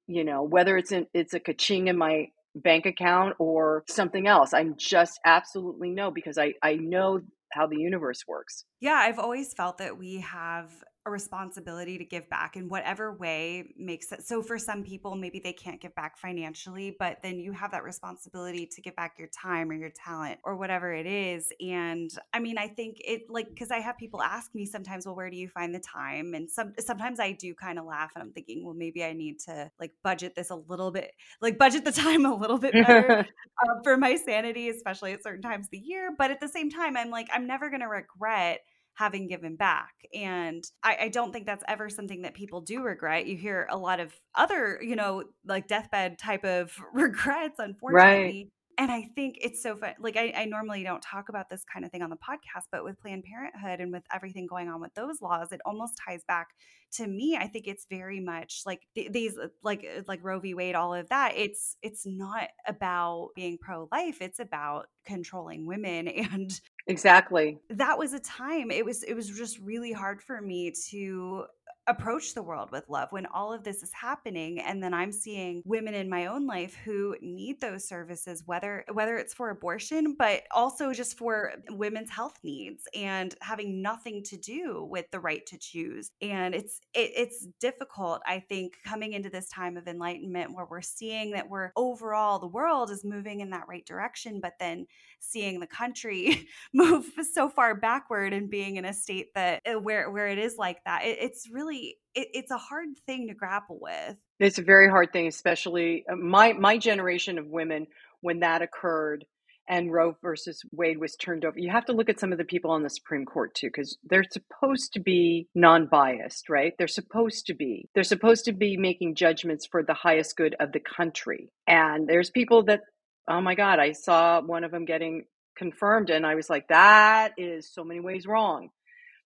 [0.06, 4.52] you know whether it's in it's a kaching in my bank account or something else
[4.54, 7.20] i'm just absolutely no because i i know
[7.52, 10.70] how the universe works yeah i've always felt that we have
[11.06, 14.26] a responsibility to give back in whatever way makes sense.
[14.26, 17.84] So for some people, maybe they can't give back financially, but then you have that
[17.84, 21.52] responsibility to give back your time or your talent or whatever it is.
[21.60, 25.14] And I mean, I think it like because I have people ask me sometimes, well,
[25.14, 26.32] where do you find the time?
[26.32, 29.40] And some sometimes I do kind of laugh and I'm thinking, well, maybe I need
[29.40, 31.12] to like budget this a little bit,
[31.42, 33.26] like budget the time a little bit better
[33.68, 36.10] uh, for my sanity, especially at certain times of the year.
[36.16, 38.60] But at the same time, I'm like, I'm never gonna regret
[38.94, 39.92] having given back.
[40.14, 43.26] And I, I, don't think that's ever something that people do regret.
[43.26, 48.22] You hear a lot of other, you know, like deathbed type of regrets, unfortunately.
[48.24, 48.48] Right.
[48.78, 49.94] And I think it's so fun.
[49.98, 52.84] Like, I, I, normally don't talk about this kind of thing on the podcast, but
[52.84, 56.48] with Planned Parenthood and with everything going on with those laws, it almost ties back
[56.94, 57.36] to me.
[57.40, 60.54] I think it's very much like th- these, uh, like, uh, like Roe v.
[60.54, 61.34] Wade, all of that.
[61.36, 64.20] It's, it's not about being pro life.
[64.20, 67.58] It's about controlling women and Exactly.
[67.70, 71.46] That was a time it was it was just really hard for me to
[71.86, 75.62] approach the world with love when all of this is happening and then i'm seeing
[75.64, 80.42] women in my own life who need those services whether whether it's for abortion but
[80.50, 85.58] also just for women's health needs and having nothing to do with the right to
[85.58, 86.12] choose.
[86.20, 90.82] And it's it, it's difficult i think coming into this time of enlightenment where we're
[90.82, 94.86] seeing that we're overall the world is moving in that right direction but then
[95.30, 100.10] seeing the country move so far backward and being in a state that uh, where
[100.10, 103.78] where it is like that it, it's really it, it's a hard thing to grapple
[103.80, 107.86] with it's a very hard thing especially uh, my my generation of women
[108.20, 109.24] when that occurred
[109.68, 111.58] and Roe versus Wade was turned over.
[111.58, 113.96] You have to look at some of the people on the Supreme Court too, because
[114.04, 116.74] they're supposed to be non biased, right?
[116.76, 117.88] They're supposed to be.
[117.94, 121.50] They're supposed to be making judgments for the highest good of the country.
[121.66, 122.80] And there's people that
[123.28, 125.24] oh my God, I saw one of them getting
[125.56, 128.70] confirmed and I was like, that is so many ways wrong.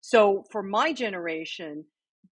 [0.00, 1.84] So for my generation,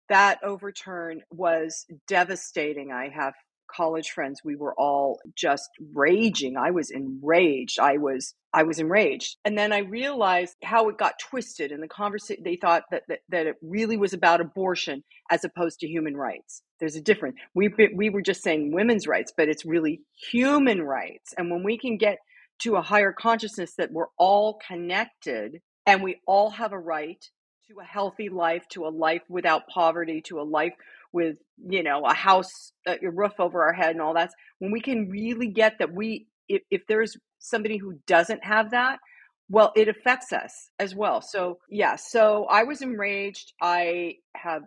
[0.08, 2.92] that overturn was devastating.
[2.92, 3.34] I have
[3.70, 9.36] college friends we were all just raging i was enraged i was i was enraged
[9.44, 13.20] and then i realized how it got twisted in the conversation they thought that, that
[13.28, 17.36] that it really was about abortion as opposed to human rights there's a difference.
[17.54, 21.34] We we were just saying women's rights but it's really human rights.
[21.36, 22.18] And when we can get
[22.60, 27.22] to a higher consciousness that we're all connected and we all have a right
[27.68, 30.72] to a healthy life to a life without poverty to a life
[31.12, 31.36] with
[31.68, 35.08] you know a house a roof over our head and all that when we can
[35.10, 38.98] really get that we if, if there's somebody who doesn't have that
[39.48, 41.20] well it affects us as well.
[41.20, 43.52] So yeah so i was enraged.
[43.60, 44.62] I have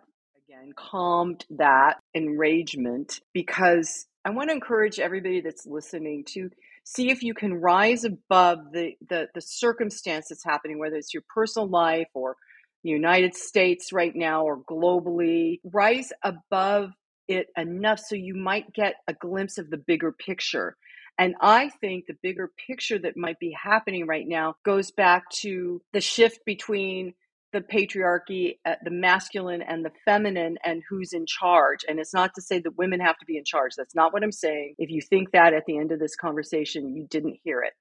[0.50, 6.50] again calmed that enragement because i want to encourage everybody that's listening to
[6.84, 11.22] see if you can rise above the the, the circumstance that's happening whether it's your
[11.32, 12.36] personal life or
[12.82, 16.92] the United States right now or globally, rise above
[17.28, 20.76] it enough so you might get a glimpse of the bigger picture.
[21.18, 25.82] And I think the bigger picture that might be happening right now goes back to
[25.92, 27.14] the shift between
[27.52, 31.80] the patriarchy, uh, the masculine and the feminine, and who's in charge.
[31.88, 33.72] And it's not to say that women have to be in charge.
[33.76, 34.74] That's not what I'm saying.
[34.78, 37.74] If you think that at the end of this conversation, you didn't hear it.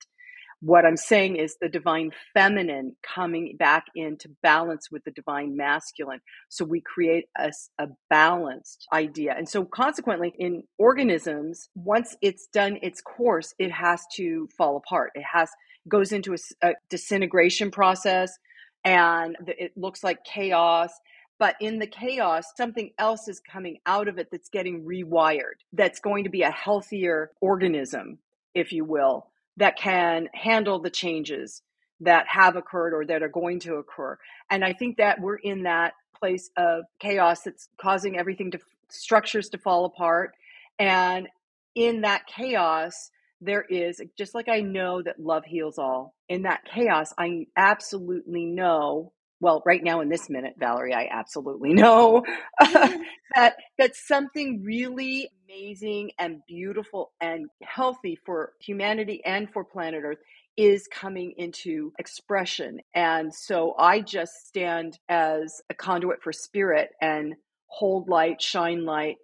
[0.62, 6.20] What I'm saying is the divine feminine coming back into balance with the divine masculine.
[6.50, 9.36] So we create a, a balanced idea.
[9.38, 15.12] And so consequently, in organisms, once it's done its course, it has to fall apart.
[15.16, 15.50] It has
[15.88, 18.38] goes into a, a disintegration process
[18.84, 20.92] and it looks like chaos
[21.40, 26.02] but in the chaos, something else is coming out of it that's getting rewired, that's
[26.02, 28.20] going to be a healthier organism,
[28.54, 31.62] if you will, that can handle the changes
[32.02, 34.18] that have occurred or that are going to occur.
[34.50, 38.60] And I think that we're in that place of chaos that's causing everything to
[38.90, 40.36] structures to fall apart.
[40.78, 41.30] And
[41.74, 43.12] in that chaos,
[43.42, 46.14] there is just like I know that love heals all.
[46.28, 51.74] In that chaos, I absolutely know well right now in this minute valerie i absolutely
[51.74, 52.24] know
[52.62, 53.02] mm-hmm.
[53.36, 60.20] that that something really amazing and beautiful and healthy for humanity and for planet earth
[60.58, 67.34] is coming into expression and so i just stand as a conduit for spirit and
[67.68, 69.16] hold light shine light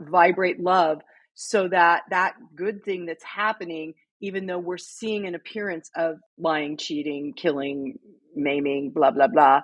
[0.00, 1.00] vibrate love
[1.40, 6.76] so that that good thing that's happening even though we're seeing an appearance of lying,
[6.76, 7.98] cheating, killing,
[8.34, 9.60] maiming, blah, blah, blah,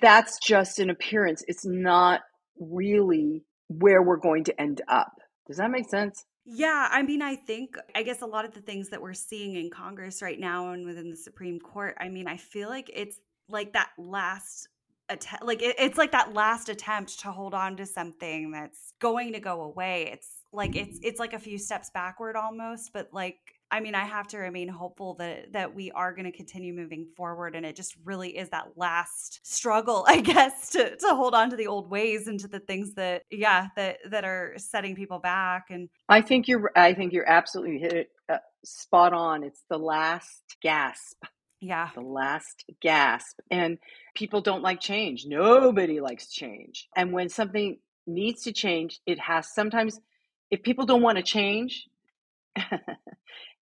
[0.00, 1.44] that's just an appearance.
[1.46, 2.20] It's not
[2.58, 5.12] really where we're going to end up.
[5.46, 6.24] Does that make sense?
[6.44, 9.56] Yeah, I mean, I think, I guess a lot of the things that we're seeing
[9.56, 13.20] in Congress right now and within the Supreme Court, I mean, I feel like it's
[13.48, 14.68] like that last
[15.08, 19.34] attempt, like it, it's like that last attempt to hold on to something that's going
[19.34, 20.10] to go away.
[20.12, 23.38] It's like it's it's like a few steps backward almost, but like
[23.72, 27.06] I mean, I have to remain hopeful that that we are going to continue moving
[27.16, 31.48] forward, and it just really is that last struggle, I guess, to to hold on
[31.50, 35.20] to the old ways and to the things that, yeah, that that are setting people
[35.20, 35.68] back.
[35.70, 39.42] And I think you're, I think you're absolutely hit it uh, spot on.
[39.42, 41.24] It's the last gasp.
[41.62, 43.78] Yeah, the last gasp, and
[44.14, 45.24] people don't like change.
[45.26, 49.98] Nobody likes change, and when something needs to change, it has sometimes.
[50.52, 51.88] If people don't want to change,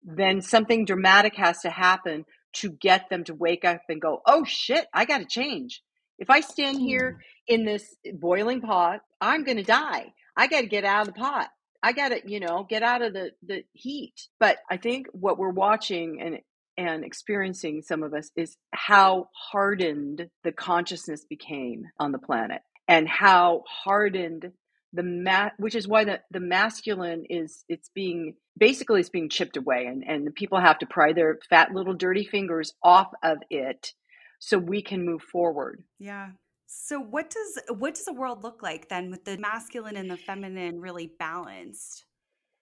[0.04, 4.44] then something dramatic has to happen to get them to wake up and go, oh
[4.44, 5.84] shit, I got to change.
[6.18, 7.56] If I stand here mm.
[7.56, 10.14] in this boiling pot, I'm going to die.
[10.36, 11.50] I got to get out of the pot.
[11.82, 14.28] I got to, you know, get out of the, the heat.
[14.40, 16.40] But I think what we're watching and
[16.78, 23.06] and experiencing some of us is how hardened the consciousness became on the planet and
[23.06, 24.54] how hardened
[24.94, 29.58] the ma- which is why the, the masculine is it's being basically it's being chipped
[29.58, 33.38] away and, and the people have to pry their fat little dirty fingers off of
[33.50, 33.94] it
[34.40, 35.84] so we can move forward.
[36.00, 36.30] Yeah.
[36.66, 40.18] So what does what does a world look like then with the masculine and the
[40.18, 42.06] feminine really balanced?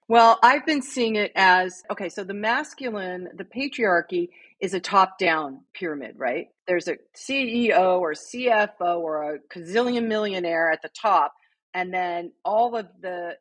[0.10, 4.30] Well i've been seeing it as okay so the masculine the patriarchy
[4.62, 6.48] is a top down pyramid right?
[6.68, 11.34] There's a ceo or cfo or a gazillion millionaire at the top
[11.78, 13.36] and then all of the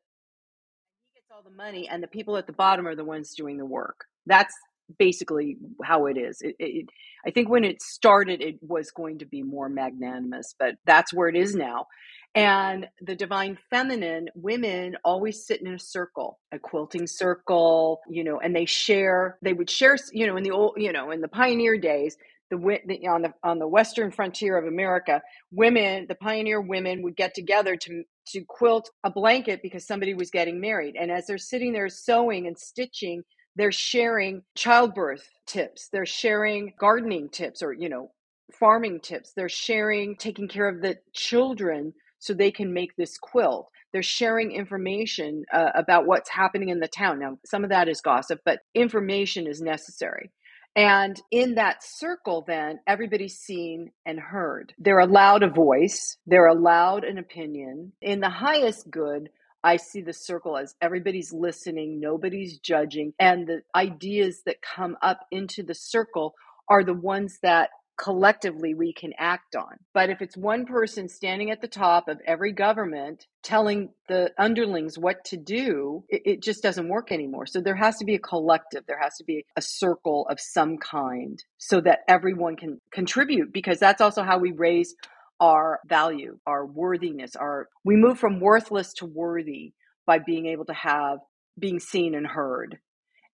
[1.15, 3.57] he gets all the money and the people at the bottom are the ones doing
[3.57, 4.05] the work.
[4.27, 4.55] That's
[4.99, 6.43] basically how it is.
[6.43, 6.87] It, it,
[7.27, 11.29] i think when it started it was going to be more magnanimous but that's where
[11.29, 11.87] it is now.
[12.35, 18.39] And the divine feminine women always sit in a circle a quilting circle you know
[18.39, 21.29] and they share they would share you know in the old you know in the
[21.29, 22.19] pioneer days
[22.51, 27.17] the, the on the on the western frontier of America, women, the pioneer women, would
[27.17, 31.39] get together to to quilt a blanket because somebody was getting married, and as they're
[31.39, 33.23] sitting there sewing and stitching,
[33.57, 38.11] they're sharing childbirth tips, they're sharing gardening tips, or you know,
[38.59, 39.33] farming tips.
[39.35, 43.69] They're sharing taking care of the children so they can make this quilt.
[43.93, 47.19] They're sharing information uh, about what's happening in the town.
[47.21, 50.31] Now, some of that is gossip, but information is necessary.
[50.77, 54.75] And in that circle, then everybody's seen and heard.
[54.79, 57.93] They're allowed a voice, they're allowed an opinion.
[58.03, 59.31] In the highest good,
[59.65, 65.21] I see the circle as everybody's listening, nobody's judging, and the ideas that come up
[65.33, 66.35] into the circle
[66.69, 69.79] are the ones that collectively we can act on.
[69.95, 74.99] But if it's one person standing at the top of every government telling the underlings
[74.99, 77.47] what to do, it, it, just doesn't work anymore.
[77.47, 80.79] So there has to be a collective, there has to be a circle of some
[80.79, 84.95] kind so that everyone can contribute because that's also how we raise
[85.41, 89.73] our value, our worthiness, our we move from worthless to worthy
[90.07, 91.19] by being able to have
[91.59, 92.79] being seen and heard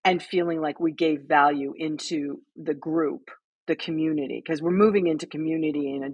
[0.04, 3.30] and feeling like we gave value into the group
[3.72, 6.10] the community because we're moving into community in a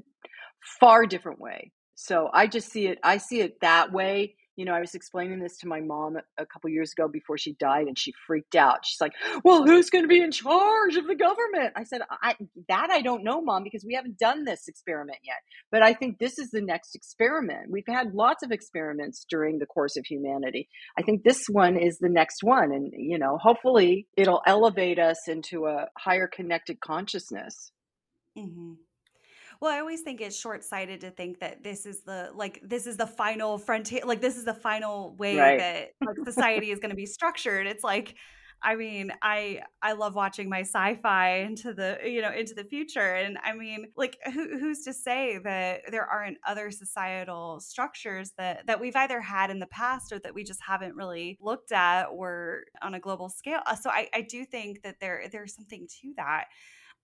[0.78, 1.72] far different way.
[1.96, 5.38] So I just see it, I see it that way you know, I was explaining
[5.38, 8.80] this to my mom a couple years ago before she died, and she freaked out.
[8.84, 9.12] She's like,
[9.44, 12.34] "Well, who's going to be in charge of the government?" I said, I,
[12.68, 15.36] "That I don't know, mom, because we haven't done this experiment yet.
[15.70, 17.70] But I think this is the next experiment.
[17.70, 20.68] We've had lots of experiments during the course of humanity.
[20.98, 25.28] I think this one is the next one, and you know, hopefully, it'll elevate us
[25.28, 27.70] into a higher connected consciousness."
[28.36, 28.72] Mm-hmm.
[29.61, 32.86] Well, I always think it's short sighted to think that this is the like this
[32.86, 35.52] is the final frontier, like this is the final way Right.
[35.52, 37.66] that like society is going to be structured.
[37.66, 38.16] It's like,
[38.62, 43.14] I mean, I I love watching my sci-fi into the you know into the future,
[43.16, 48.66] and I mean, like who, who's to say that there aren't other societal structures that
[48.66, 52.04] that we've either had in the past or that we just haven't really looked at
[52.06, 53.61] or on a global scale.
[53.66, 56.46] Uh, So I I do think that there there's something to that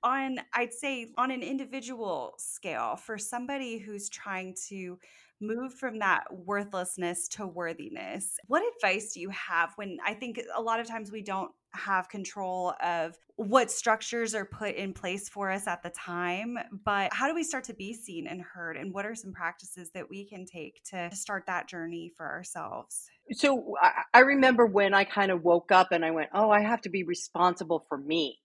[0.04, 4.98] on I'd say on an individual scale for somebody who's trying to
[5.40, 8.36] move from that worthlessness to worthiness.
[8.46, 12.08] What advice do you have when I think a lot of times we don't have
[12.08, 17.26] control of what structures are put in place for us at the time, but how
[17.26, 20.24] do we start to be seen and heard and what are some practices that we
[20.24, 23.08] can take to start that journey for ourselves?
[23.32, 23.74] So
[24.12, 26.90] I, remember when I kind of woke up and I went, "Oh, I have to
[26.90, 28.38] be responsible for me."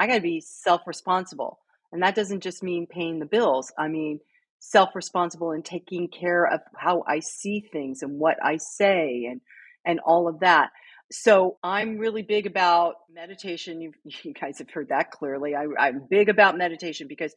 [0.00, 1.60] I got to be self responsible.
[1.92, 3.72] And that doesn't just mean paying the bills.
[3.78, 4.20] I mean,
[4.58, 9.42] self responsible and taking care of how I see things and what I say and,
[9.84, 10.70] and all of that.
[11.12, 13.82] So I'm really big about meditation.
[13.82, 13.92] You,
[14.24, 15.54] you guys have heard that clearly.
[15.54, 17.34] I, I'm big about meditation because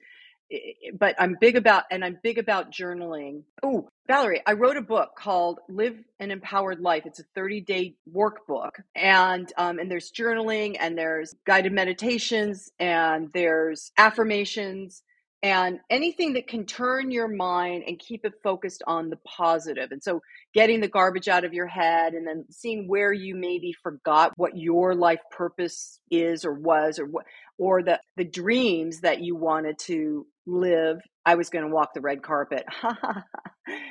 [0.99, 3.43] but I'm big about and I'm big about journaling.
[3.63, 7.95] Oh, Valerie, I wrote a book called "Live an Empowered Life." It's a 30 day
[8.13, 15.03] workbook, and um, and there's journaling, and there's guided meditations, and there's affirmations,
[15.43, 19.91] and anything that can turn your mind and keep it focused on the positive.
[19.91, 20.21] And so,
[20.53, 24.57] getting the garbage out of your head, and then seeing where you maybe forgot what
[24.57, 27.25] your life purpose is or was, or what
[27.57, 32.01] or the the dreams that you wanted to live i was going to walk the
[32.01, 32.65] red carpet.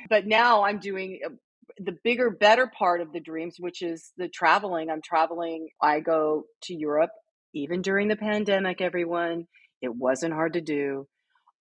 [0.09, 1.29] But now i'm doing uh,
[1.79, 4.89] the bigger better part of the dreams which is the traveling.
[4.89, 7.09] I'm traveling i go to europe
[7.55, 9.47] even during the pandemic everyone.
[9.81, 11.07] It wasn't hard to do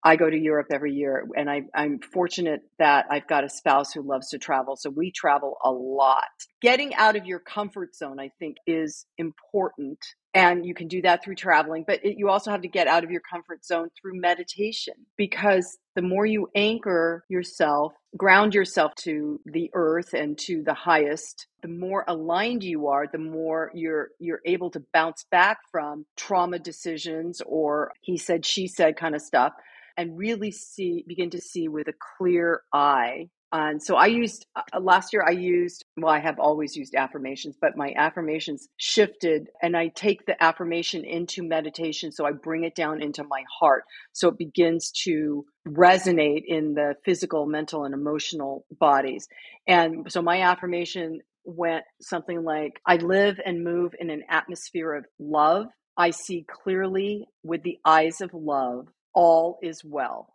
[0.04, 3.92] I go to Europe every year, and I, I'm fortunate that I've got a spouse
[3.92, 4.74] who loves to travel.
[4.76, 6.24] So we travel a lot.
[6.60, 9.98] Getting out of your comfort zone, I think, is important.
[10.34, 13.04] And you can do that through traveling, but it, you also have to get out
[13.04, 19.40] of your comfort zone through meditation because the more you anchor yourself, ground yourself to
[19.44, 24.40] the earth and to the highest, the more aligned you are, the more you're you're
[24.46, 29.52] able to bounce back from trauma decisions or he said she said kind of stuff
[29.96, 33.28] and really see begin to see with a clear eye.
[33.52, 37.54] And so i used uh, last year i used well i have always used affirmations
[37.60, 42.74] but my affirmations shifted and i take the affirmation into meditation so i bring it
[42.74, 43.84] down into my heart.
[44.12, 49.28] So it begins to resonate in the physical mental and emotional bodies.
[49.66, 55.04] And so my affirmation went something like i live and move in an atmosphere of
[55.18, 55.66] love.
[55.96, 60.34] I see clearly with the eyes of love all is well.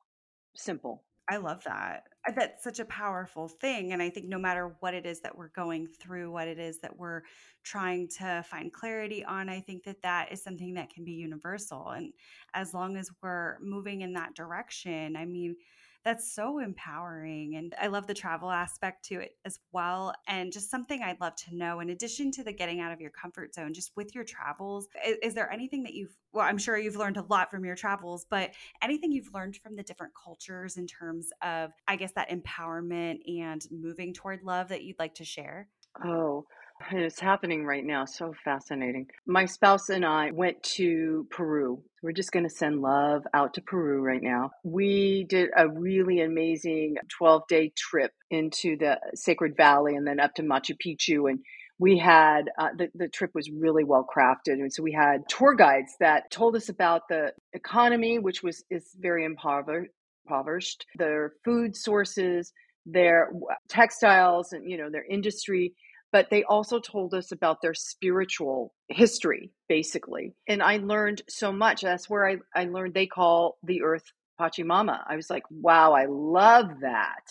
[0.56, 1.04] Simple.
[1.30, 2.04] I love that.
[2.36, 3.92] That's such a powerful thing.
[3.92, 6.80] And I think no matter what it is that we're going through, what it is
[6.80, 7.22] that we're
[7.64, 11.90] trying to find clarity on, I think that that is something that can be universal.
[11.90, 12.14] And
[12.54, 15.56] as long as we're moving in that direction, I mean,
[16.08, 17.58] that's so empowering.
[17.58, 20.14] And I love the travel aspect to it as well.
[20.30, 23.10] And just something I'd love to know, in addition to the getting out of your
[23.10, 26.78] comfort zone, just with your travels, is, is there anything that you've, well, I'm sure
[26.78, 28.52] you've learned a lot from your travels, but
[28.82, 33.62] anything you've learned from the different cultures in terms of, I guess, that empowerment and
[33.70, 35.68] moving toward love that you'd like to share?
[36.06, 36.46] Oh,
[36.92, 38.06] it's happening right now.
[38.06, 39.08] So fascinating.
[39.26, 41.82] My spouse and I went to Peru.
[42.02, 44.52] We're just going to send love out to Peru right now.
[44.64, 50.34] We did a really amazing 12 day trip into the Sacred Valley and then up
[50.36, 51.30] to Machu Picchu.
[51.30, 51.40] And
[51.80, 55.54] we had uh, the, the trip was really well crafted and so we had tour
[55.54, 59.92] guides that told us about the economy which was is very impoverished
[60.26, 62.52] impoverished their food sources
[62.86, 63.30] their
[63.70, 65.74] textiles and you know their industry
[66.12, 70.34] but they also told us about their spiritual history, basically.
[70.48, 71.82] And I learned so much.
[71.82, 74.06] That's where I, I learned they call the earth
[74.40, 75.02] Pachamama.
[75.08, 77.24] I was like, wow, I love that.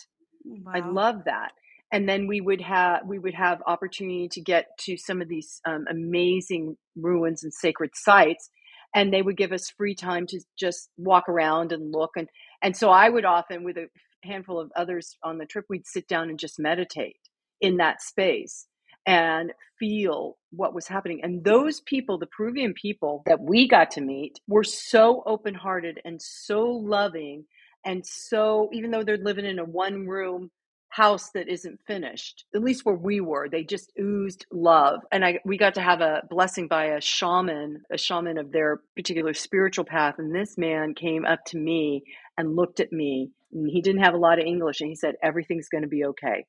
[0.45, 0.72] Wow.
[0.74, 1.53] I love that.
[1.93, 5.61] And then we would have we would have opportunity to get to some of these
[5.64, 8.51] um, amazing ruins and sacred sites,
[8.95, 12.29] and they would give us free time to just walk around and look and
[12.61, 13.87] and so I would often with a
[14.24, 17.16] handful of others on the trip we'd sit down and just meditate
[17.61, 18.67] in that space
[19.07, 21.21] and feel what was happening.
[21.23, 26.01] And those people, the Peruvian people that we got to meet, were so open hearted
[26.05, 27.45] and so loving.
[27.85, 30.51] And so, even though they're living in a one room
[30.89, 35.01] house that isn't finished, at least where we were, they just oozed love.
[35.13, 38.81] And I, we got to have a blessing by a shaman, a shaman of their
[38.97, 40.17] particular spiritual path.
[40.19, 42.03] And this man came up to me
[42.39, 43.31] and looked at me.
[43.53, 44.81] And he didn't have a lot of English.
[44.81, 46.45] And he said, Everything's going to be okay.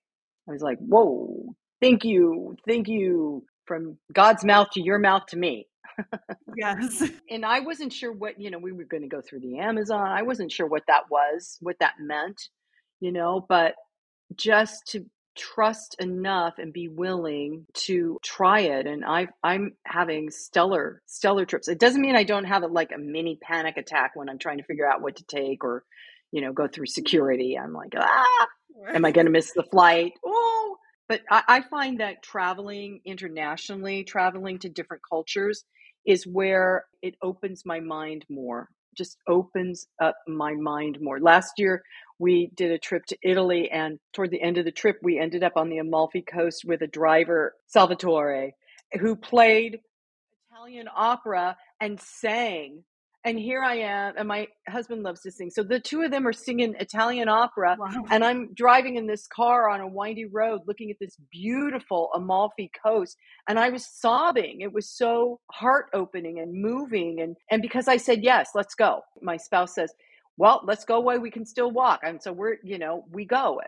[0.47, 2.55] I was like, Whoa, thank you.
[2.67, 3.43] Thank you.
[3.65, 5.67] From God's mouth to your mouth to me.
[6.55, 7.03] yes.
[7.29, 10.07] And I wasn't sure what, you know, we were going to go through the Amazon.
[10.07, 12.41] I wasn't sure what that was, what that meant,
[13.01, 13.73] you know, but
[14.35, 15.05] just to
[15.37, 21.67] trust enough and be willing to try it and i i'm having stellar stellar trips
[21.67, 24.57] it doesn't mean i don't have a, like a mini panic attack when i'm trying
[24.57, 25.83] to figure out what to take or
[26.31, 28.47] you know go through security i'm like ah
[28.93, 30.77] am i going to miss the flight oh
[31.09, 35.63] but I, I find that traveling internationally traveling to different cultures
[36.05, 41.83] is where it opens my mind more just opens up my mind more last year
[42.19, 45.43] we did a trip to Italy, and toward the end of the trip, we ended
[45.43, 48.53] up on the Amalfi Coast with a driver, Salvatore,
[48.99, 49.79] who played
[50.49, 52.83] Italian opera and sang.
[53.27, 55.49] And here I am, and my husband loves to sing.
[55.49, 58.05] So the two of them are singing Italian opera, wow.
[58.09, 62.71] and I'm driving in this car on a windy road looking at this beautiful Amalfi
[62.81, 63.17] Coast,
[63.49, 64.61] and I was sobbing.
[64.61, 67.19] It was so heart opening and moving.
[67.19, 69.91] And, and because I said, Yes, let's go, my spouse says,
[70.37, 71.17] well, let's go away.
[71.17, 72.01] We can still walk.
[72.03, 73.59] And so we're, you know, we go.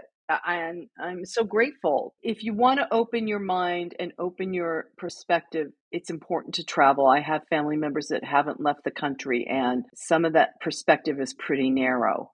[0.45, 2.13] And I'm so grateful.
[2.21, 7.07] If you want to open your mind and open your perspective, it's important to travel.
[7.07, 11.33] I have family members that haven't left the country, and some of that perspective is
[11.33, 12.31] pretty narrow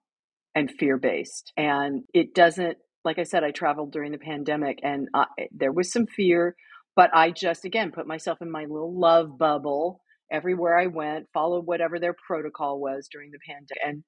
[0.54, 1.52] and fear based.
[1.56, 5.92] And it doesn't, like I said, I traveled during the pandemic and I, there was
[5.92, 6.56] some fear,
[6.96, 10.00] but I just, again, put myself in my little love bubble
[10.32, 13.78] everywhere I went, followed whatever their protocol was during the pandemic.
[13.86, 14.02] And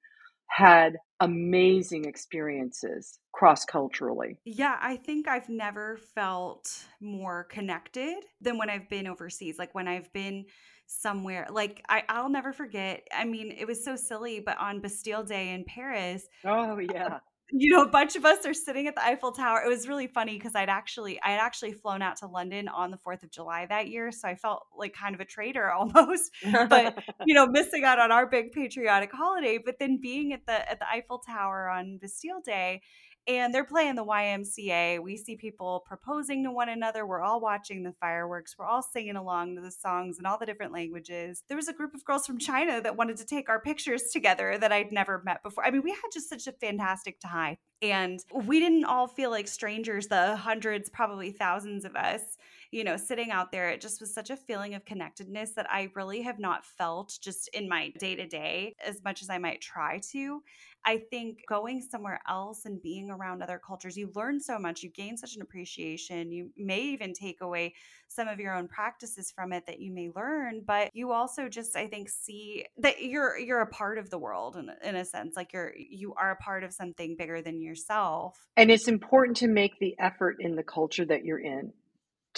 [0.48, 4.40] had amazing experiences cross culturally.
[4.44, 9.58] Yeah, I think I've never felt more connected than when I've been overseas.
[9.58, 10.46] Like when I've been
[10.86, 13.06] somewhere, like I, I'll never forget.
[13.14, 16.28] I mean, it was so silly, but on Bastille Day in Paris.
[16.44, 17.18] Oh, uh, yeah
[17.50, 19.62] you know, a bunch of us are sitting at the Eiffel Tower.
[19.64, 22.90] It was really funny because I'd actually I had actually flown out to London on
[22.90, 26.30] the 4th of July that year, so I felt like kind of a traitor almost.
[26.68, 30.70] but, you know, missing out on our big patriotic holiday, but then being at the
[30.70, 32.82] at the Eiffel Tower on Bastille Day
[33.28, 35.02] and they're playing the YMCA.
[35.02, 37.06] We see people proposing to one another.
[37.06, 38.56] We're all watching the fireworks.
[38.58, 41.44] We're all singing along to the songs in all the different languages.
[41.46, 44.56] There was a group of girls from China that wanted to take our pictures together
[44.56, 45.66] that I'd never met before.
[45.66, 47.58] I mean, we had just such a fantastic time.
[47.82, 52.37] And we didn't all feel like strangers, the hundreds, probably thousands of us
[52.70, 55.90] you know, sitting out there, it just was such a feeling of connectedness that I
[55.94, 59.62] really have not felt just in my day to day as much as I might
[59.62, 60.42] try to.
[60.84, 64.90] I think going somewhere else and being around other cultures, you learn so much, you
[64.90, 66.30] gain such an appreciation.
[66.30, 67.74] You may even take away
[68.06, 71.76] some of your own practices from it that you may learn, but you also just
[71.76, 75.36] I think see that you're you're a part of the world in, in a sense,
[75.36, 78.46] like you're you are a part of something bigger than yourself.
[78.56, 81.72] And it's important to make the effort in the culture that you're in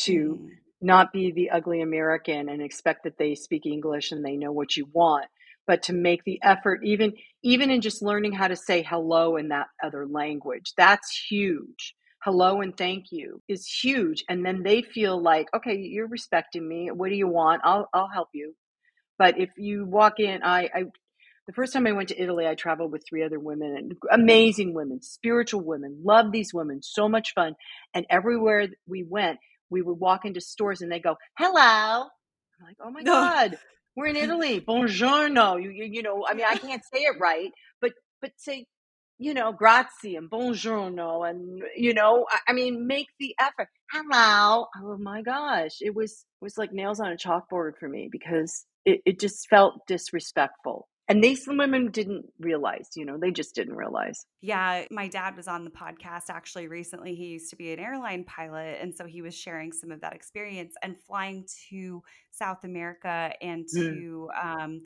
[0.05, 0.49] to mm.
[0.81, 4.77] not be the ugly American and expect that they speak English and they know what
[4.77, 5.27] you want,
[5.67, 9.49] but to make the effort even even in just learning how to say hello in
[9.49, 10.73] that other language.
[10.77, 11.95] That's huge.
[12.23, 14.25] Hello and thank you is huge.
[14.29, 16.91] And then they feel like, okay, you're respecting me.
[16.91, 17.63] What do you want?
[17.65, 18.55] I'll I'll help you.
[19.19, 20.85] But if you walk in, I, I
[21.47, 24.73] the first time I went to Italy, I traveled with three other women and amazing
[24.73, 27.57] women, spiritual women, love these women, so much fun.
[27.93, 29.41] And everywhere we went,
[29.71, 33.59] we would walk into stores and they go, "Hello." I'm like, "Oh my god,
[33.97, 34.61] we're in Italy.
[34.61, 37.51] Buongiorno." You, you you know, I mean, I can't say it right,
[37.81, 37.93] but
[38.23, 38.67] but say,
[39.19, 43.69] you know, grazie and buongiorno, and you know, I, I mean, make the effort.
[43.93, 44.67] Hello.
[44.83, 48.67] Oh my gosh, it was it was like nails on a chalkboard for me because
[48.85, 53.75] it, it just felt disrespectful and these women didn't realize you know they just didn't
[53.75, 54.25] realize.
[54.41, 58.25] Yeah my dad was on the podcast actually recently he used to be an airline
[58.25, 63.33] pilot and so he was sharing some of that experience and flying to south america
[63.41, 63.73] and mm.
[63.73, 64.63] to mm.
[64.63, 64.83] um,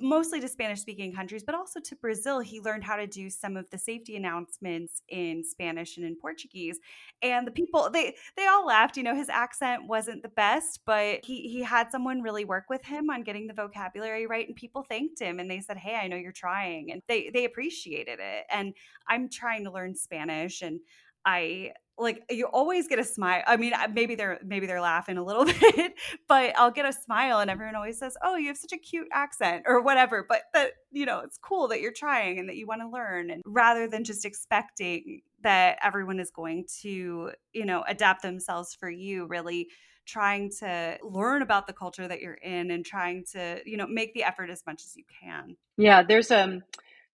[0.00, 2.40] mostly to Spanish speaking countries, but also to Brazil.
[2.40, 6.78] He learned how to do some of the safety announcements in Spanish and in Portuguese.
[7.22, 8.96] And the people they they all laughed.
[8.96, 12.84] You know, his accent wasn't the best, but he he had someone really work with
[12.84, 14.46] him on getting the vocabulary right.
[14.46, 16.90] And people thanked him and they said, Hey, I know you're trying.
[16.92, 18.44] And they they appreciated it.
[18.50, 18.74] And
[19.06, 20.80] I'm trying to learn Spanish and
[21.24, 23.42] I like you always get a smile.
[23.46, 25.94] I mean, maybe they're maybe they're laughing a little bit,
[26.28, 29.08] but I'll get a smile and everyone always says, "Oh, you have such a cute
[29.12, 30.24] accent" or whatever.
[30.28, 33.30] But that, you know, it's cool that you're trying and that you want to learn
[33.30, 38.90] and rather than just expecting that everyone is going to, you know, adapt themselves for
[38.90, 39.68] you, really
[40.04, 44.14] trying to learn about the culture that you're in and trying to, you know, make
[44.14, 45.56] the effort as much as you can.
[45.76, 46.62] Yeah, there's um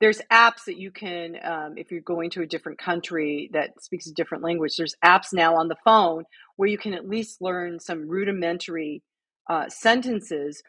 [0.02, 4.08] there's apps that you can um, if you're going to a different country that speaks
[4.08, 6.24] a different language there's apps now on the phone
[6.56, 9.00] where you can at least learn some rudimentary
[9.48, 10.62] uh, sentences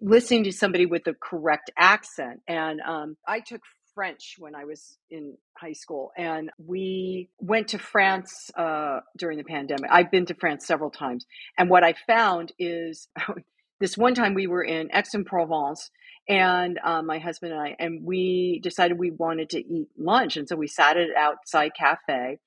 [0.00, 2.40] listening to somebody with the correct accent.
[2.48, 3.60] And um, i took
[3.94, 9.44] french when i was in high school and we went to france uh, during the
[9.44, 9.90] pandemic.
[9.90, 11.26] I've been to france several times
[11.58, 13.08] and what i found is
[13.80, 15.90] this one time we were in aix-en-provence
[16.28, 20.48] and um, my husband and I, and we decided we wanted to eat lunch, and
[20.48, 22.38] so we sat at an outside cafe,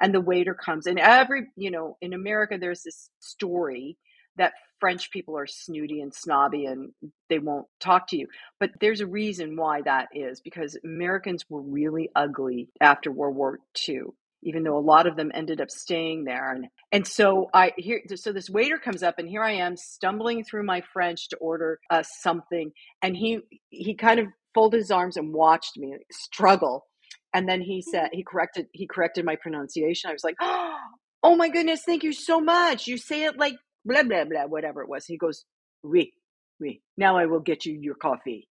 [0.00, 3.98] and the waiter comes, and every you know in America there's this story
[4.36, 6.92] that French people are snooty and snobby and
[7.28, 8.28] they won't talk to you.
[8.60, 13.58] But there's a reason why that is because Americans were really ugly after World War
[13.88, 14.02] II
[14.42, 16.52] even though a lot of them ended up staying there.
[16.52, 20.44] And and so I here so this waiter comes up and here I am stumbling
[20.44, 22.72] through my French to order uh, something,
[23.02, 26.86] and he he kind of folded his arms and watched me struggle,
[27.34, 30.10] and then he said he corrected he corrected my pronunciation.
[30.10, 32.86] I was like, oh my goodness, thank you so much.
[32.86, 35.06] You say it like blah blah blah whatever it was.
[35.06, 35.44] He goes,
[35.82, 36.12] oui,
[36.60, 36.82] oui.
[36.96, 38.48] Now I will get you your coffee.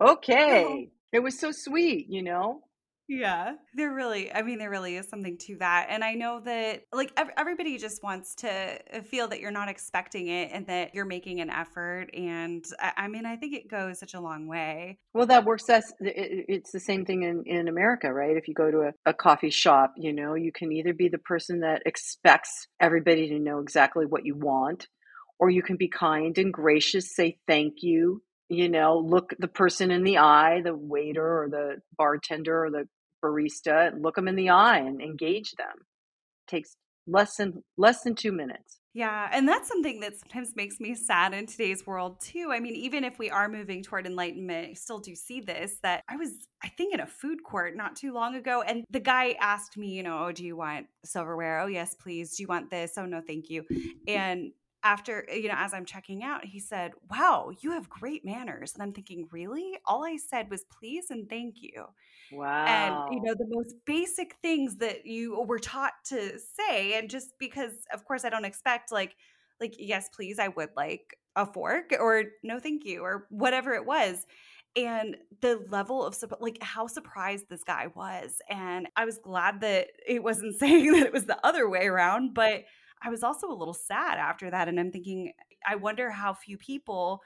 [0.00, 0.64] Okay.
[0.66, 0.84] Oh.
[1.12, 2.62] It was so sweet, you know.
[3.06, 5.88] Yeah, there really, I mean, there really is something to that.
[5.90, 10.28] And I know that, like, everybody just wants to uh, feel that you're not expecting
[10.28, 12.06] it and that you're making an effort.
[12.14, 14.98] And I, mean, I think it goes such a long way.
[15.12, 15.64] Well, that works.
[15.64, 18.38] That's, it's the same thing in, in America, right?
[18.38, 21.18] If you go to a, a coffee shop, you know, you can either be the
[21.18, 24.88] person that expects everybody to know exactly what you want,
[25.38, 29.90] or you can be kind and gracious, say thank you, you know, look the person
[29.90, 32.88] in the eye, the waiter or the bartender or the
[33.24, 35.76] barista, look them in the eye and engage them.
[35.78, 38.80] It takes less than less than 2 minutes.
[38.96, 42.50] Yeah, and that's something that sometimes makes me sad in today's world too.
[42.52, 46.04] I mean, even if we are moving toward enlightenment, I still do see this that
[46.08, 49.32] I was I think in a food court not too long ago and the guy
[49.40, 52.70] asked me, you know, "Oh, do you want silverware?" "Oh, yes, please." "Do you want
[52.70, 53.64] this?" "Oh, no, thank you."
[54.06, 54.52] And
[54.84, 58.74] after eh, you know as i'm checking out he said wow you have great manners
[58.74, 61.86] and i'm thinking really all i said was please and thank you
[62.34, 67.10] wow and you know the most basic things that you were taught to say and
[67.10, 69.16] just because of course i don't expect like
[69.60, 73.84] like yes please i would like a fork or no thank you or whatever it
[73.84, 74.26] was
[74.76, 79.88] and the level of like how surprised this guy was and i was glad that
[80.06, 82.64] it wasn't saying that it was the other way around but
[83.04, 84.68] I was also a little sad after that.
[84.68, 85.32] And I'm thinking,
[85.68, 87.20] I wonder how few people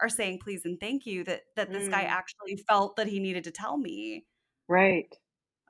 [0.00, 1.92] are saying please and thank you that that this mm.
[1.92, 4.24] guy actually felt that he needed to tell me.
[4.68, 5.14] Right.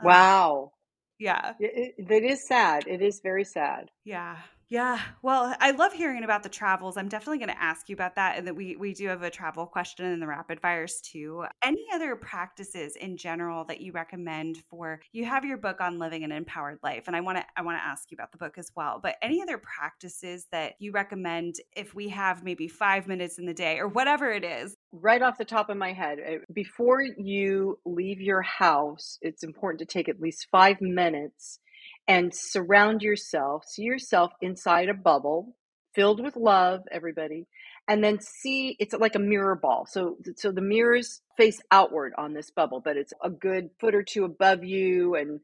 [0.00, 0.72] Um, wow.
[1.18, 1.54] Yeah.
[1.58, 2.84] It, it, is sad.
[2.86, 3.90] It is very sad.
[4.04, 4.36] Yeah.
[4.70, 5.00] Yeah.
[5.22, 6.96] Well, I love hearing about the travels.
[6.96, 8.38] I'm definitely going to ask you about that.
[8.38, 11.44] And that we, we do have a travel question in the rapid fires too.
[11.62, 16.24] Any other practices in general that you recommend for you have your book on living
[16.24, 17.04] an empowered life.
[17.06, 19.00] And I want to I want to ask you about the book as well.
[19.02, 23.54] But any other practices that you recommend if we have maybe five minutes in the
[23.54, 24.76] day or whatever it is?
[24.92, 29.80] Right off the top of my head, eh, before you leave your house, it's important
[29.80, 31.58] to take at least five minutes
[32.06, 35.56] and surround yourself, see yourself inside a bubble
[35.94, 37.46] filled with love, everybody,
[37.88, 39.86] and then see it's like a mirror ball.
[39.88, 44.02] So so the mirrors face outward on this bubble, but it's a good foot or
[44.02, 45.40] two above you and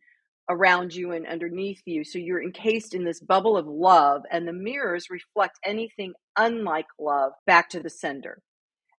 [0.48, 2.02] around you and underneath you.
[2.02, 7.32] So you're encased in this bubble of love and the mirrors reflect anything unlike love
[7.46, 8.42] back to the sender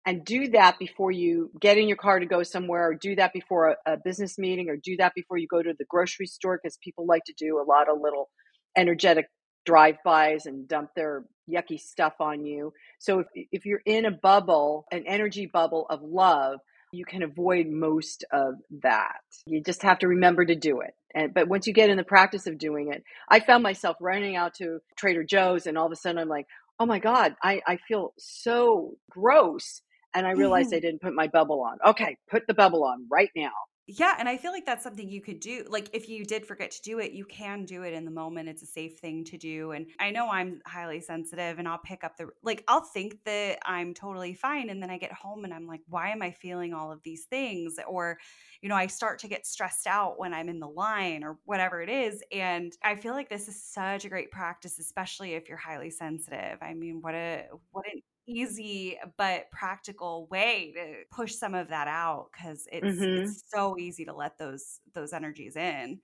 [0.06, 3.34] and do that before you get in your car to go somewhere or do that
[3.34, 6.60] before a, a business meeting or do that before you go to the grocery store
[6.62, 8.30] because people like to do a lot of little
[8.76, 9.28] energetic
[9.66, 12.74] drive-bys and dump their yucky stuff on you.
[13.00, 16.60] So if, if you're in a bubble an energy bubble of love
[16.94, 19.22] you can avoid most of that.
[19.46, 20.94] You just have to remember to do it.
[21.14, 24.36] And but once you get in the practice of doing it i found myself running
[24.36, 26.48] out to trader joe's and all of a sudden i'm like
[26.80, 29.82] oh my god i, I feel so gross
[30.14, 30.78] and I realized mm-hmm.
[30.78, 31.78] I didn't put my bubble on.
[31.86, 33.52] Okay, put the bubble on right now.
[33.88, 35.66] Yeah, and I feel like that's something you could do.
[35.68, 38.48] Like if you did forget to do it, you can do it in the moment.
[38.48, 39.72] It's a safe thing to do.
[39.72, 43.58] And I know I'm highly sensitive and I'll pick up the like I'll think that
[43.66, 46.74] I'm totally fine and then I get home and I'm like, why am I feeling
[46.74, 47.76] all of these things?
[47.86, 48.18] Or
[48.62, 51.82] you know, I start to get stressed out when I'm in the line or whatever
[51.82, 52.24] it is.
[52.32, 56.60] And I feel like this is such a great practice, especially if you're highly sensitive.
[56.62, 58.02] I mean, what a what an
[58.32, 63.78] easy but practical way to push some of that out because it's hmm it's so
[63.78, 66.00] easy to let those those energies in.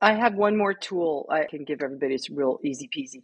[0.00, 2.14] I have one more tool I can give everybody.
[2.14, 3.22] It's real easy peasy.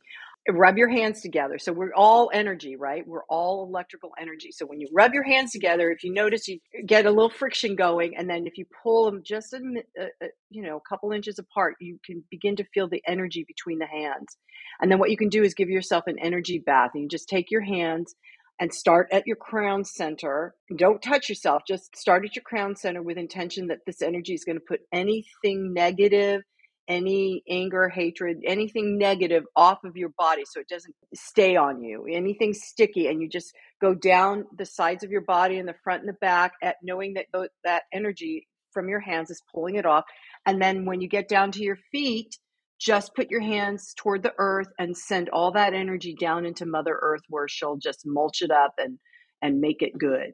[0.51, 1.57] Rub your hands together.
[1.59, 3.07] So we're all energy, right?
[3.07, 4.51] We're all electrical energy.
[4.53, 7.77] So when you rub your hands together, if you notice, you get a little friction
[7.77, 9.59] going, and then if you pull them just a,
[9.99, 13.45] a, a you know a couple inches apart, you can begin to feel the energy
[13.47, 14.37] between the hands.
[14.81, 16.91] And then what you can do is give yourself an energy bath.
[16.95, 18.15] And you just take your hands
[18.61, 20.55] and start at your crown center.
[20.77, 21.63] Don't touch yourself.
[21.67, 24.81] Just start at your crown center with intention that this energy is going to put
[24.93, 26.43] anything negative
[26.89, 32.07] any anger, hatred, anything negative off of your body so it doesn't stay on you.
[32.11, 36.01] Anything sticky, and you just go down the sides of your body and the front
[36.01, 37.27] and the back at knowing that
[37.65, 40.05] that energy from your hands is pulling it off.
[40.47, 42.37] And then when you get down to your feet,
[42.79, 46.99] just put your hands toward the earth and send all that energy down into Mother
[47.01, 48.99] Earth where she'll just mulch it up and
[49.43, 50.33] and make it good.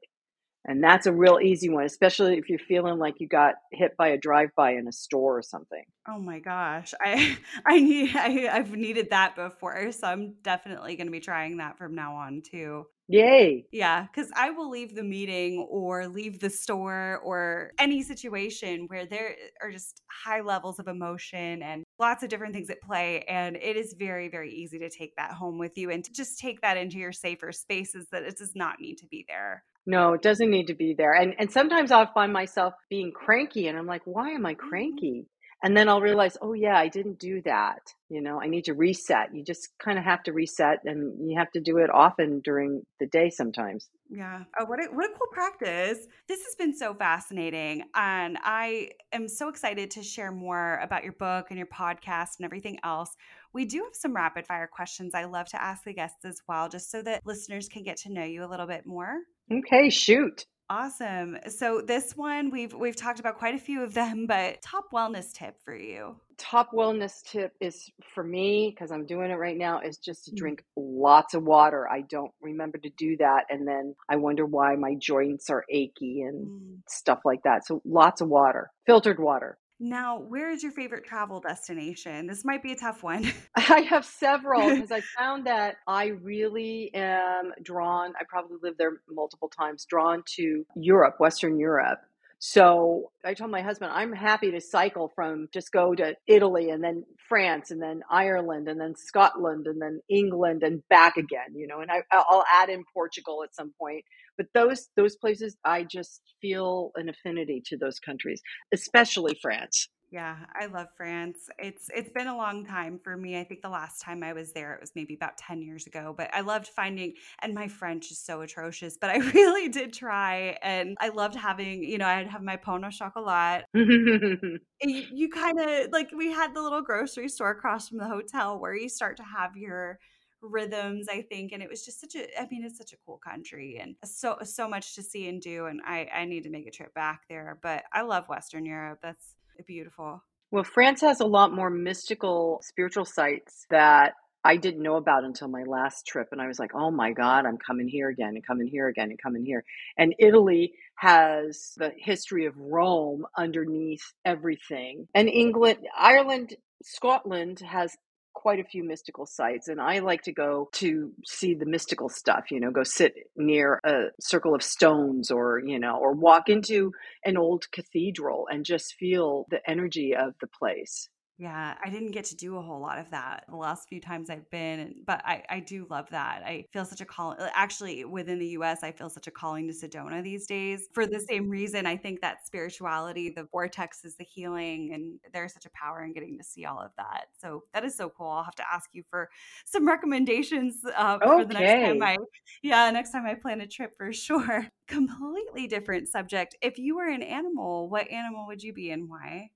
[0.66, 4.08] And that's a real easy one, especially if you're feeling like you got hit by
[4.08, 5.82] a drive-by in a store or something.
[6.06, 6.92] Oh my gosh.
[7.00, 11.78] I I need I, I've needed that before, so I'm definitely gonna be trying that
[11.78, 12.84] from now on too.
[13.08, 13.66] Yay.
[13.72, 19.04] Yeah, because I will leave the meeting or leave the store or any situation where
[19.04, 23.22] there are just high levels of emotion and lots of different things at play.
[23.24, 26.38] And it is very, very easy to take that home with you and to just
[26.38, 29.64] take that into your safer spaces that it does not need to be there.
[29.86, 31.12] No, it doesn't need to be there.
[31.14, 34.70] And and sometimes I'll find myself being cranky and I'm like, why am I Mhm.
[34.70, 35.26] cranky?
[35.62, 37.80] And then I'll realize, oh yeah, I didn't do that.
[38.08, 39.34] You know, I need to reset.
[39.34, 42.82] You just kind of have to reset and you have to do it often during
[42.98, 43.90] the day sometimes.
[44.10, 44.42] Yeah.
[44.58, 46.06] Oh, what a what a cool practice.
[46.26, 47.84] This has been so fascinating.
[47.94, 52.44] And I am so excited to share more about your book and your podcast and
[52.44, 53.16] everything else.
[53.52, 56.68] We do have some rapid fire questions I love to ask the guests as well,
[56.68, 59.20] just so that listeners can get to know you a little bit more.
[59.52, 60.44] Okay, shoot.
[60.70, 61.36] Awesome.
[61.48, 65.32] So this one we've we've talked about quite a few of them, but top wellness
[65.32, 66.14] tip for you.
[66.38, 70.30] Top wellness tip is for me, because I'm doing it right now, is just to
[70.30, 70.36] Mm.
[70.36, 71.88] drink lots of water.
[71.90, 73.46] I don't remember to do that.
[73.50, 76.82] And then I wonder why my joints are achy and Mm.
[76.88, 77.66] stuff like that.
[77.66, 79.58] So lots of water, filtered water.
[79.82, 82.26] Now, where is your favorite travel destination?
[82.26, 83.32] This might be a tough one.
[83.56, 89.00] I have several because I found that I really am drawn, I probably lived there
[89.08, 92.00] multiple times, drawn to Europe, Western Europe.
[92.42, 96.82] So I told my husband, I'm happy to cycle from just go to Italy and
[96.82, 101.66] then France and then Ireland and then Scotland and then England and back again, you
[101.66, 104.06] know, and I, I'll add in Portugal at some point.
[104.40, 108.40] But those those places, I just feel an affinity to those countries,
[108.72, 109.90] especially France.
[110.10, 111.50] Yeah, I love France.
[111.58, 113.38] It's it's been a long time for me.
[113.38, 116.14] I think the last time I was there it was maybe about 10 years ago,
[116.16, 117.12] but I loved finding
[117.42, 121.84] and my French is so atrocious, but I really did try and I loved having,
[121.84, 123.64] you know, I'd have my pot au chocolat.
[124.82, 128.58] You, you kind of like we had the little grocery store across from the hotel
[128.58, 129.98] where you start to have your
[130.42, 133.18] rhythms, I think, and it was just such a I mean, it's such a cool
[133.18, 136.66] country and so so much to see and do and I I need to make
[136.66, 139.00] a trip back there, but I love Western Europe.
[139.02, 139.34] That's
[139.66, 140.22] beautiful.
[140.50, 145.48] Well, France has a lot more mystical spiritual sites that I didn't know about until
[145.48, 146.28] my last trip.
[146.32, 149.10] And I was like, oh my God, I'm coming here again and coming here again
[149.10, 149.64] and coming here.
[149.98, 155.08] And Italy has the history of Rome underneath everything.
[155.14, 157.94] And England, Ireland, Scotland has
[158.40, 162.50] quite a few mystical sites and I like to go to see the mystical stuff,
[162.50, 166.92] you know, go sit near a circle of stones or, you know, or walk into
[167.22, 171.10] an old cathedral and just feel the energy of the place.
[171.40, 174.28] Yeah, I didn't get to do a whole lot of that the last few times
[174.28, 176.42] I've been, but I, I do love that.
[176.44, 177.34] I feel such a call.
[177.54, 181.18] Actually, within the US, I feel such a calling to Sedona these days for the
[181.18, 181.86] same reason.
[181.86, 186.12] I think that spirituality, the vortex is the healing, and there's such a power in
[186.12, 187.28] getting to see all of that.
[187.40, 188.26] So that is so cool.
[188.26, 189.30] I'll have to ask you for
[189.64, 192.18] some recommendations uh, for the next time I,
[192.62, 194.68] yeah, next time I plan a trip for sure.
[194.88, 196.54] Completely different subject.
[196.60, 199.48] If you were an animal, what animal would you be and why?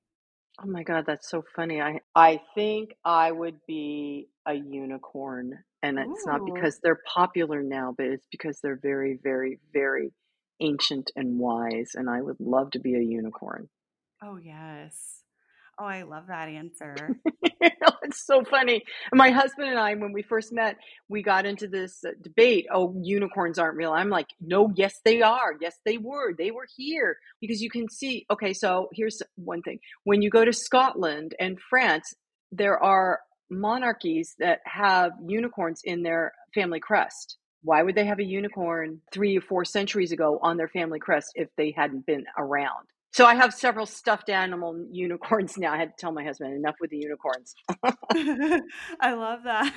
[0.63, 1.81] Oh my God, that's so funny.
[1.81, 5.65] I I think I would be a unicorn.
[5.83, 6.45] And it's not Ooh.
[6.47, 10.13] because they're popular now, but it's because they're very, very, very
[10.61, 11.93] ancient and wise.
[11.95, 13.69] And I would love to be a unicorn.
[14.23, 15.24] Oh, yes.
[15.79, 16.95] Oh, I love that answer.
[17.43, 18.83] it's so funny.
[19.13, 20.77] My husband and I, when we first met,
[21.09, 22.67] we got into this uh, debate.
[22.73, 23.93] Oh, unicorns aren't real.
[23.93, 25.55] I'm like, no, yes, they are.
[25.61, 26.35] Yes, they were.
[26.35, 28.25] They were here because you can see.
[28.31, 29.81] Okay, so here's one thing.
[30.05, 32.15] When you go to Scotland and France,
[32.53, 33.21] there are
[33.51, 37.37] monarchies that have unicorns in their family crest.
[37.63, 41.33] Why would they have a unicorn three or four centuries ago on their family crest
[41.35, 42.87] if they hadn't been around?
[43.15, 45.73] So I have several stuffed animal unicorns now.
[45.73, 47.55] I had to tell my husband enough with the unicorns.
[49.01, 49.73] I love that.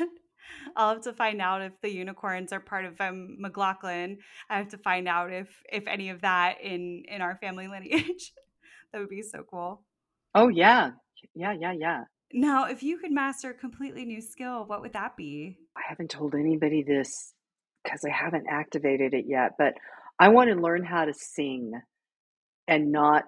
[0.76, 4.18] I'll have to find out if the unicorns are part of um, McLaughlin.
[4.50, 8.34] I have to find out if if any of that in in our family lineage.
[8.92, 9.84] that would be so cool.
[10.34, 10.94] Oh yeah,
[11.36, 12.04] yeah, yeah, yeah.
[12.34, 15.60] Now, if you could master a completely new skill, what would that be?
[15.78, 17.36] I haven't told anybody this
[17.84, 19.76] because I haven't activated it yet, but
[20.18, 21.74] I want to learn how to sing
[22.68, 23.24] and not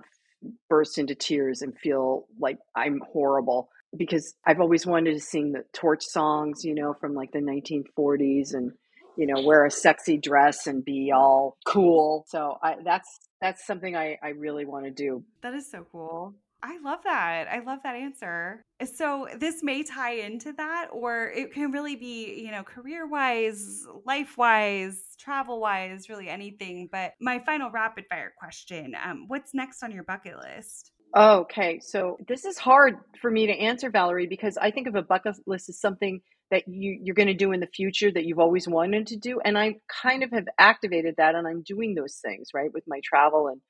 [0.70, 5.64] burst into tears and feel like I'm horrible because I've always wanted to sing the
[5.74, 8.72] torch songs, you know, from like the 1940s and
[9.20, 12.24] you know, wear a sexy dress and be all cool.
[12.30, 15.26] So I that's that's something I I really want to do.
[15.44, 16.36] That is so cool.
[16.62, 17.48] I love that.
[17.50, 18.66] I love that answer.
[18.94, 23.86] So this may tie into that, or it can really be, you know, career wise,
[24.06, 26.90] life wise, travel wise, really anything.
[26.92, 30.92] But my final rapid fire question um, What's next on your bucket list?
[31.16, 31.80] Okay.
[31.80, 35.38] So this is hard for me to answer, Valerie, because I think of a bucket
[35.48, 38.68] list as something that you, you're going to do in the future that you've always
[38.68, 39.40] wanted to do.
[39.44, 43.00] And I kind of have activated that and I'm doing those things, right, with my
[43.04, 43.62] travel and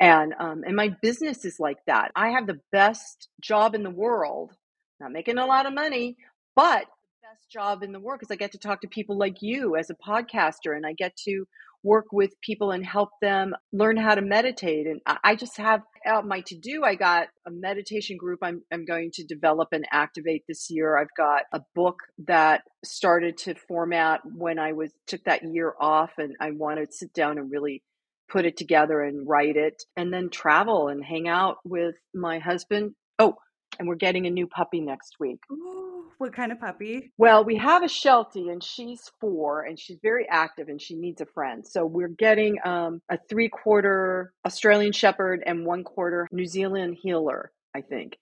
[0.00, 2.10] and um, and my business is like that.
[2.16, 4.52] I have the best job in the world,
[4.98, 6.16] not making a lot of money,
[6.56, 9.42] but the best job in the world because I get to talk to people like
[9.42, 11.46] you as a podcaster, and I get to
[11.82, 14.86] work with people and help them learn how to meditate.
[14.86, 16.82] And I just have out my to do.
[16.84, 20.98] I got a meditation group I'm, I'm going to develop and activate this year.
[20.98, 26.12] I've got a book that started to format when I was took that year off,
[26.18, 27.82] and I wanted to sit down and really
[28.30, 32.94] put it together and write it and then travel and hang out with my husband.
[33.18, 33.36] Oh,
[33.78, 35.40] and we're getting a new puppy next week.
[35.50, 37.12] Ooh, what kind of puppy?
[37.18, 41.20] Well, we have a Sheltie and she's four and she's very active and she needs
[41.20, 41.66] a friend.
[41.66, 47.52] So we're getting um, a three quarter Australian Shepherd and one quarter New Zealand Heeler,
[47.74, 48.18] I think.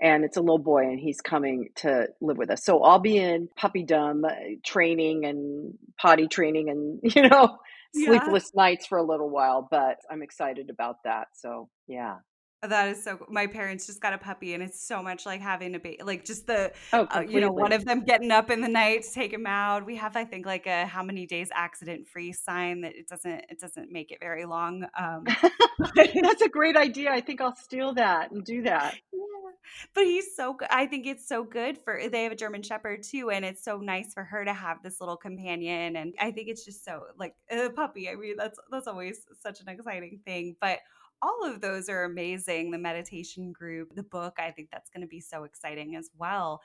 [0.00, 2.64] And it's a little boy and he's coming to live with us.
[2.64, 4.34] So I'll be in puppydom uh,
[4.64, 7.58] training and potty training and, you know,
[7.94, 8.62] sleepless yeah.
[8.62, 11.28] nights for a little while, but I'm excited about that.
[11.34, 12.16] So, yeah.
[12.62, 13.18] That is so.
[13.28, 16.00] My parents just got a puppy, and it's so much like having a baby.
[16.02, 19.02] Like just the, oh, uh, you know, one of them getting up in the night
[19.02, 19.84] to take him out.
[19.84, 23.46] We have, I think, like a how many days accident free sign that it doesn't
[23.48, 24.86] it doesn't make it very long.
[24.96, 25.24] Um,
[25.96, 27.10] That's a great idea.
[27.10, 28.94] I think I'll steal that and do that.
[29.12, 29.18] Yeah.
[29.94, 30.56] But he's so.
[30.70, 32.00] I think it's so good for.
[32.10, 35.00] They have a German Shepherd too, and it's so nice for her to have this
[35.00, 35.96] little companion.
[35.96, 38.08] And I think it's just so like a puppy.
[38.08, 40.56] I mean, that's that's always such an exciting thing.
[40.60, 40.78] But
[41.22, 42.70] all of those are amazing.
[42.70, 46.60] The meditation group, the book, I think that's going to be so exciting as well.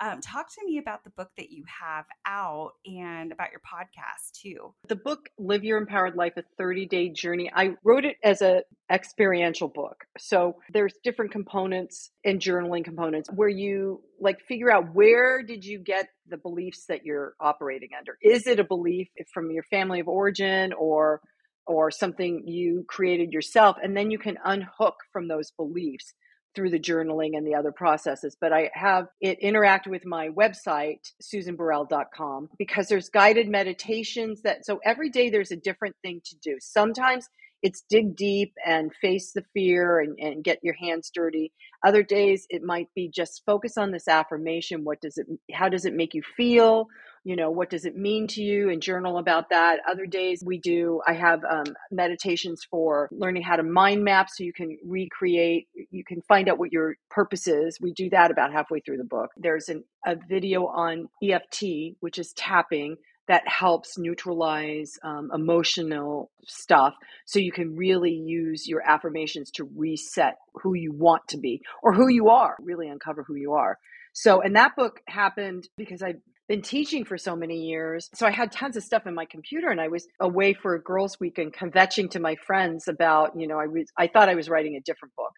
[0.00, 4.32] Um, talk to me about the book that you have out and about your podcast
[4.40, 4.74] too.
[4.88, 7.50] The book Live Your Empowered Life a 30-day journey.
[7.54, 10.04] I wrote it as a experiential book.
[10.18, 15.78] So there's different components and journaling components where you like figure out where did you
[15.78, 18.18] get the beliefs that you're operating under?
[18.20, 21.20] Is it a belief from your family of origin or
[21.66, 26.14] or something you created yourself and then you can unhook from those beliefs
[26.54, 28.36] through the journaling and the other processes.
[28.40, 34.80] But i have it interact with my website susanburrell.com because there's guided meditations that so
[34.84, 36.58] every day there's a different thing to do.
[36.60, 37.28] Sometimes
[37.62, 41.52] it's dig deep and face the fear and, and get your hands dirty.
[41.86, 44.84] Other days it might be just focus on this affirmation.
[44.84, 46.88] What does it how does it make you feel
[47.24, 49.78] you know what does it mean to you and journal about that.
[49.88, 54.44] Other days we do i have um, meditations for learning how to mind map so
[54.44, 57.78] you can recreate you can find out what your purpose is.
[57.80, 59.30] We do that about halfway through the book.
[59.36, 61.62] There's an, a video on eft
[62.00, 62.96] which is tapping
[63.28, 66.94] that helps neutralize um, emotional stuff
[67.24, 71.92] so you can really use your affirmations to reset who you want to be or
[71.92, 73.78] who you are really uncover who you are.
[74.12, 78.10] So, and that book happened because I've been teaching for so many years.
[78.14, 80.82] So I had tons of stuff in my computer and I was away for a
[80.82, 84.34] girls' week and kvetching to my friends about, you know, I was, I thought I
[84.34, 85.32] was writing a different book.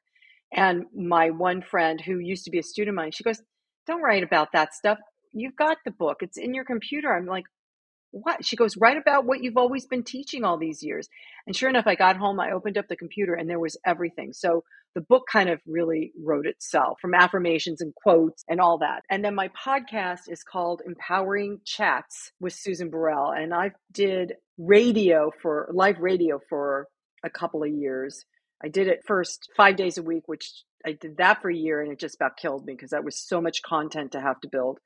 [0.53, 3.43] And my one friend who used to be a student of mine, she goes,
[3.87, 4.99] Don't write about that stuff.
[5.33, 7.13] You've got the book, it's in your computer.
[7.13, 7.45] I'm like,
[8.15, 8.45] what?
[8.45, 11.09] She goes, Write about what you've always been teaching all these years.
[11.47, 14.33] And sure enough, I got home, I opened up the computer, and there was everything.
[14.33, 14.63] So
[14.95, 19.03] the book kind of really wrote itself from affirmations and quotes and all that.
[19.11, 23.33] And then my podcast is called Empowering Chats with Susan Burrell.
[23.33, 26.87] And I did radio for live radio for
[27.25, 28.25] a couple of years.
[28.63, 30.53] I did it first five days a week, which
[30.87, 33.19] I did that for a year and it just about killed me because that was
[33.19, 34.79] so much content to have to build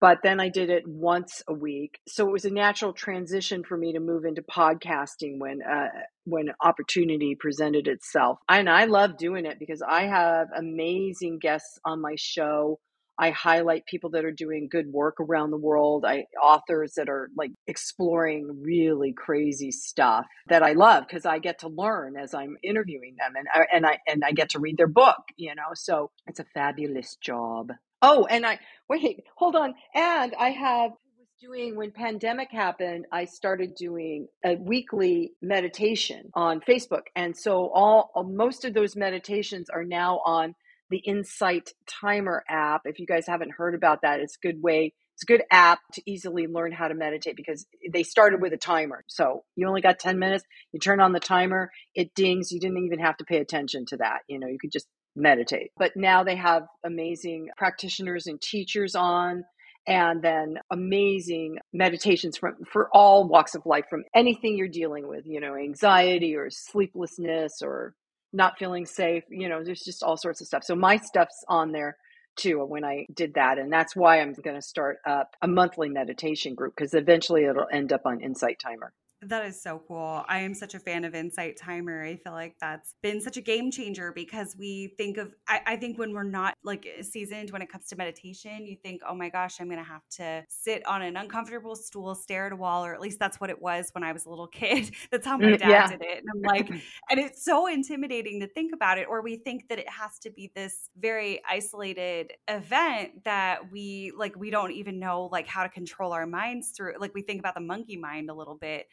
[0.00, 1.98] but then I did it once a week.
[2.06, 5.88] So it was a natural transition for me to move into podcasting when uh,
[6.24, 8.38] when opportunity presented itself.
[8.48, 12.78] And I love doing it because I have amazing guests on my show.
[13.20, 16.04] I highlight people that are doing good work around the world.
[16.06, 21.58] I authors that are like exploring really crazy stuff that I love because I get
[21.60, 24.76] to learn as I'm interviewing them and uh, and I and I get to read
[24.76, 25.74] their book, you know.
[25.74, 27.72] So it's a fabulous job.
[28.00, 29.74] Oh, and I wait, hold on.
[29.94, 36.60] And I have was doing when pandemic happened, I started doing a weekly meditation on
[36.60, 37.02] Facebook.
[37.16, 40.54] And so all uh, most of those meditations are now on
[40.90, 42.82] the Insight Timer app.
[42.84, 45.80] If you guys haven't heard about that, it's a good way it's a good app
[45.94, 49.02] to easily learn how to meditate because they started with a timer.
[49.08, 52.84] So you only got 10 minutes, you turn on the timer, it dings, you didn't
[52.84, 54.20] even have to pay attention to that.
[54.28, 54.86] You know, you could just
[55.18, 55.70] meditate.
[55.76, 59.44] But now they have amazing practitioners and teachers on
[59.86, 65.24] and then amazing meditations from for all walks of life from anything you're dealing with,
[65.26, 67.94] you know, anxiety or sleeplessness or
[68.32, 70.62] not feeling safe, you know, there's just all sorts of stuff.
[70.64, 71.96] So my stuff's on there
[72.36, 75.48] too uh, when I did that and that's why I'm going to start up a
[75.48, 78.92] monthly meditation group because eventually it'll end up on Insight Timer.
[79.22, 80.24] That is so cool.
[80.28, 82.04] I am such a fan of Insight Timer.
[82.04, 85.76] I feel like that's been such a game changer because we think of, I, I,
[85.76, 89.28] think when we're not like seasoned when it comes to meditation, you think, oh my
[89.28, 92.84] gosh, I'm going to have to sit on an uncomfortable stool, stare at a wall,
[92.84, 94.92] or at least that's what it was when I was a little kid.
[95.10, 95.88] that's how my mm, dad yeah.
[95.88, 96.18] did it.
[96.18, 96.70] And I'm like,
[97.10, 99.08] and it's so intimidating to think about it.
[99.10, 104.36] Or we think that it has to be this very isolated event that we like,
[104.36, 106.94] we don't even know like how to control our minds through.
[107.00, 108.86] Like we think about the monkey mind a little bit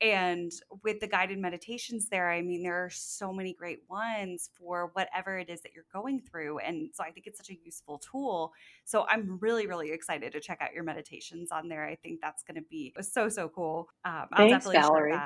[0.00, 0.50] and
[0.82, 5.38] with the guided meditations there, I mean, there are so many great ones for whatever
[5.38, 6.58] it is that you're going through.
[6.60, 8.52] And so I think it's such a useful tool.
[8.84, 11.86] So I'm really, really excited to check out your meditations on there.
[11.86, 13.88] I think that's going to be so, so cool.
[14.04, 15.18] Um, I'll Thanks, definitely Valerie.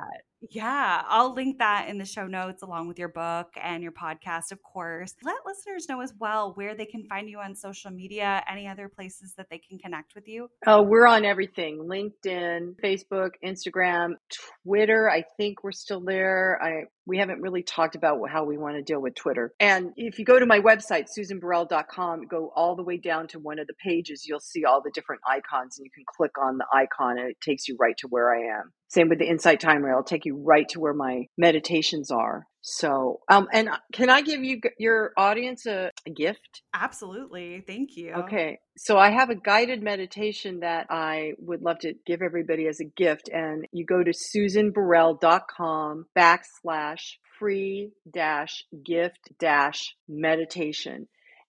[0.49, 4.51] Yeah, I'll link that in the show notes along with your book and your podcast,
[4.51, 5.13] of course.
[5.23, 8.89] Let listeners know as well where they can find you on social media, any other
[8.89, 10.49] places that they can connect with you.
[10.67, 14.15] Oh, we're on everything LinkedIn, Facebook, Instagram,
[14.63, 15.09] Twitter.
[15.09, 16.59] I think we're still there.
[16.61, 19.53] I we haven't really talked about how we want to deal with Twitter.
[19.59, 23.59] And if you go to my website, susanburrell.com, go all the way down to one
[23.59, 26.65] of the pages, you'll see all the different icons and you can click on the
[26.73, 28.71] icon and it takes you right to where I am.
[28.87, 29.89] Same with the Insight Timer.
[29.89, 32.47] It'll take you right to where my meditations are.
[32.67, 36.63] So, um, and can I give you your audience a, a, gift?
[36.73, 37.63] Absolutely.
[37.67, 38.13] Thank you.
[38.13, 38.57] Okay.
[38.75, 42.85] So I have a guided meditation that I would love to give everybody as a
[42.85, 43.29] gift.
[43.31, 47.01] And you go to susanburrell.com backslash
[47.37, 51.07] free dash gift dash meditation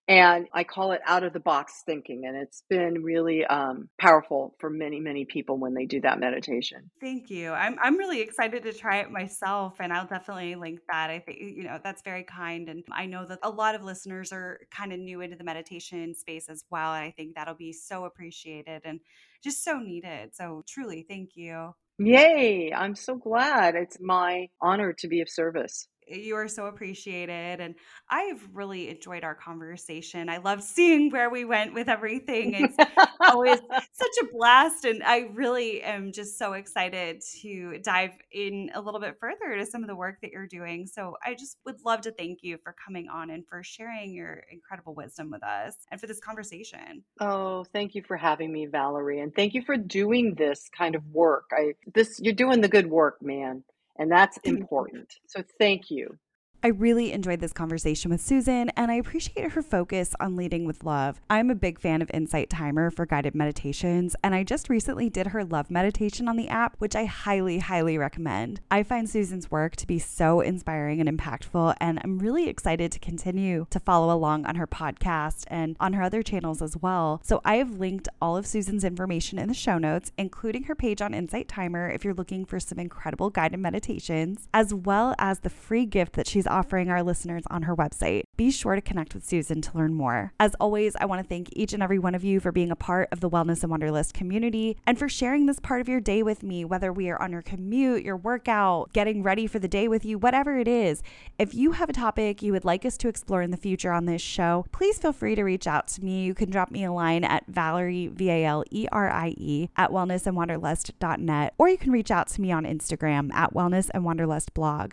[0.08, 2.26] and I call it out of the box thinking.
[2.26, 6.90] And it's been really um, powerful for many, many people when they do that meditation.
[7.00, 7.50] Thank you.
[7.50, 11.10] I'm, I'm really excited to try it myself, and I'll definitely link that.
[11.10, 12.68] I think, you know, that's very kind.
[12.68, 16.14] And I know that a lot of listeners are kind of new into the meditation
[16.14, 16.94] space as well.
[16.94, 19.00] And I think that'll be so appreciated and
[19.42, 20.34] just so needed.
[20.34, 21.74] So truly, thank you.
[21.98, 22.72] Yay.
[22.72, 23.74] I'm so glad.
[23.74, 27.74] It's my honor to be of service you are so appreciated and
[28.10, 30.28] i've really enjoyed our conversation.
[30.28, 32.54] I love seeing where we went with everything.
[32.54, 32.76] It's
[33.20, 33.58] always
[33.92, 39.00] such a blast and i really am just so excited to dive in a little
[39.00, 40.86] bit further to some of the work that you're doing.
[40.86, 44.44] So i just would love to thank you for coming on and for sharing your
[44.50, 47.02] incredible wisdom with us and for this conversation.
[47.20, 51.02] Oh thank you for having me valerie and thank you for doing this kind of
[51.12, 51.50] work.
[51.52, 53.64] I this you're doing the good work man
[53.98, 54.58] and that's mm.
[54.58, 55.14] important.
[55.26, 56.16] So thank you.
[56.62, 60.84] I really enjoyed this conversation with Susan, and I appreciate her focus on leading with
[60.84, 61.20] love.
[61.30, 65.28] I'm a big fan of Insight Timer for guided meditations, and I just recently did
[65.28, 68.60] her love meditation on the app, which I highly, highly recommend.
[68.70, 72.98] I find Susan's work to be so inspiring and impactful, and I'm really excited to
[72.98, 77.20] continue to follow along on her podcast and on her other channels as well.
[77.22, 81.00] So I have linked all of Susan's information in the show notes, including her page
[81.00, 85.50] on Insight Timer if you're looking for some incredible guided meditations, as well as the
[85.50, 88.24] free gift that she's she's offering our listeners on her website.
[88.36, 90.32] Be sure to connect with Susan to learn more.
[90.38, 92.76] As always, I want to thank each and every one of you for being a
[92.76, 96.22] part of the Wellness and Wanderlust community and for sharing this part of your day
[96.22, 99.88] with me, whether we are on your commute, your workout, getting ready for the day
[99.88, 101.02] with you, whatever it is.
[101.38, 104.06] If you have a topic you would like us to explore in the future on
[104.06, 106.24] this show, please feel free to reach out to me.
[106.24, 109.68] You can drop me a line at Valerie, V A L E R I E,
[109.76, 114.54] at wellnessandwanderlust.net, or you can reach out to me on Instagram at Wellness and Wanderlust
[114.54, 114.92] blog.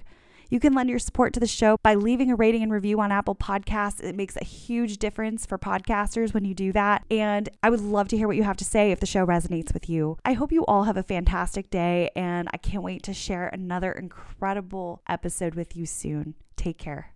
[0.54, 3.12] You can lend your support to the show by leaving a rating and review on
[3.12, 4.04] Apple Podcasts.
[4.04, 7.04] It makes a huge difference for podcasters when you do that.
[7.10, 9.74] And I would love to hear what you have to say if the show resonates
[9.74, 10.20] with you.
[10.24, 13.92] I hope you all have a fantastic day, and I can't wait to share another
[13.94, 16.36] incredible episode with you soon.
[16.56, 17.16] Take care.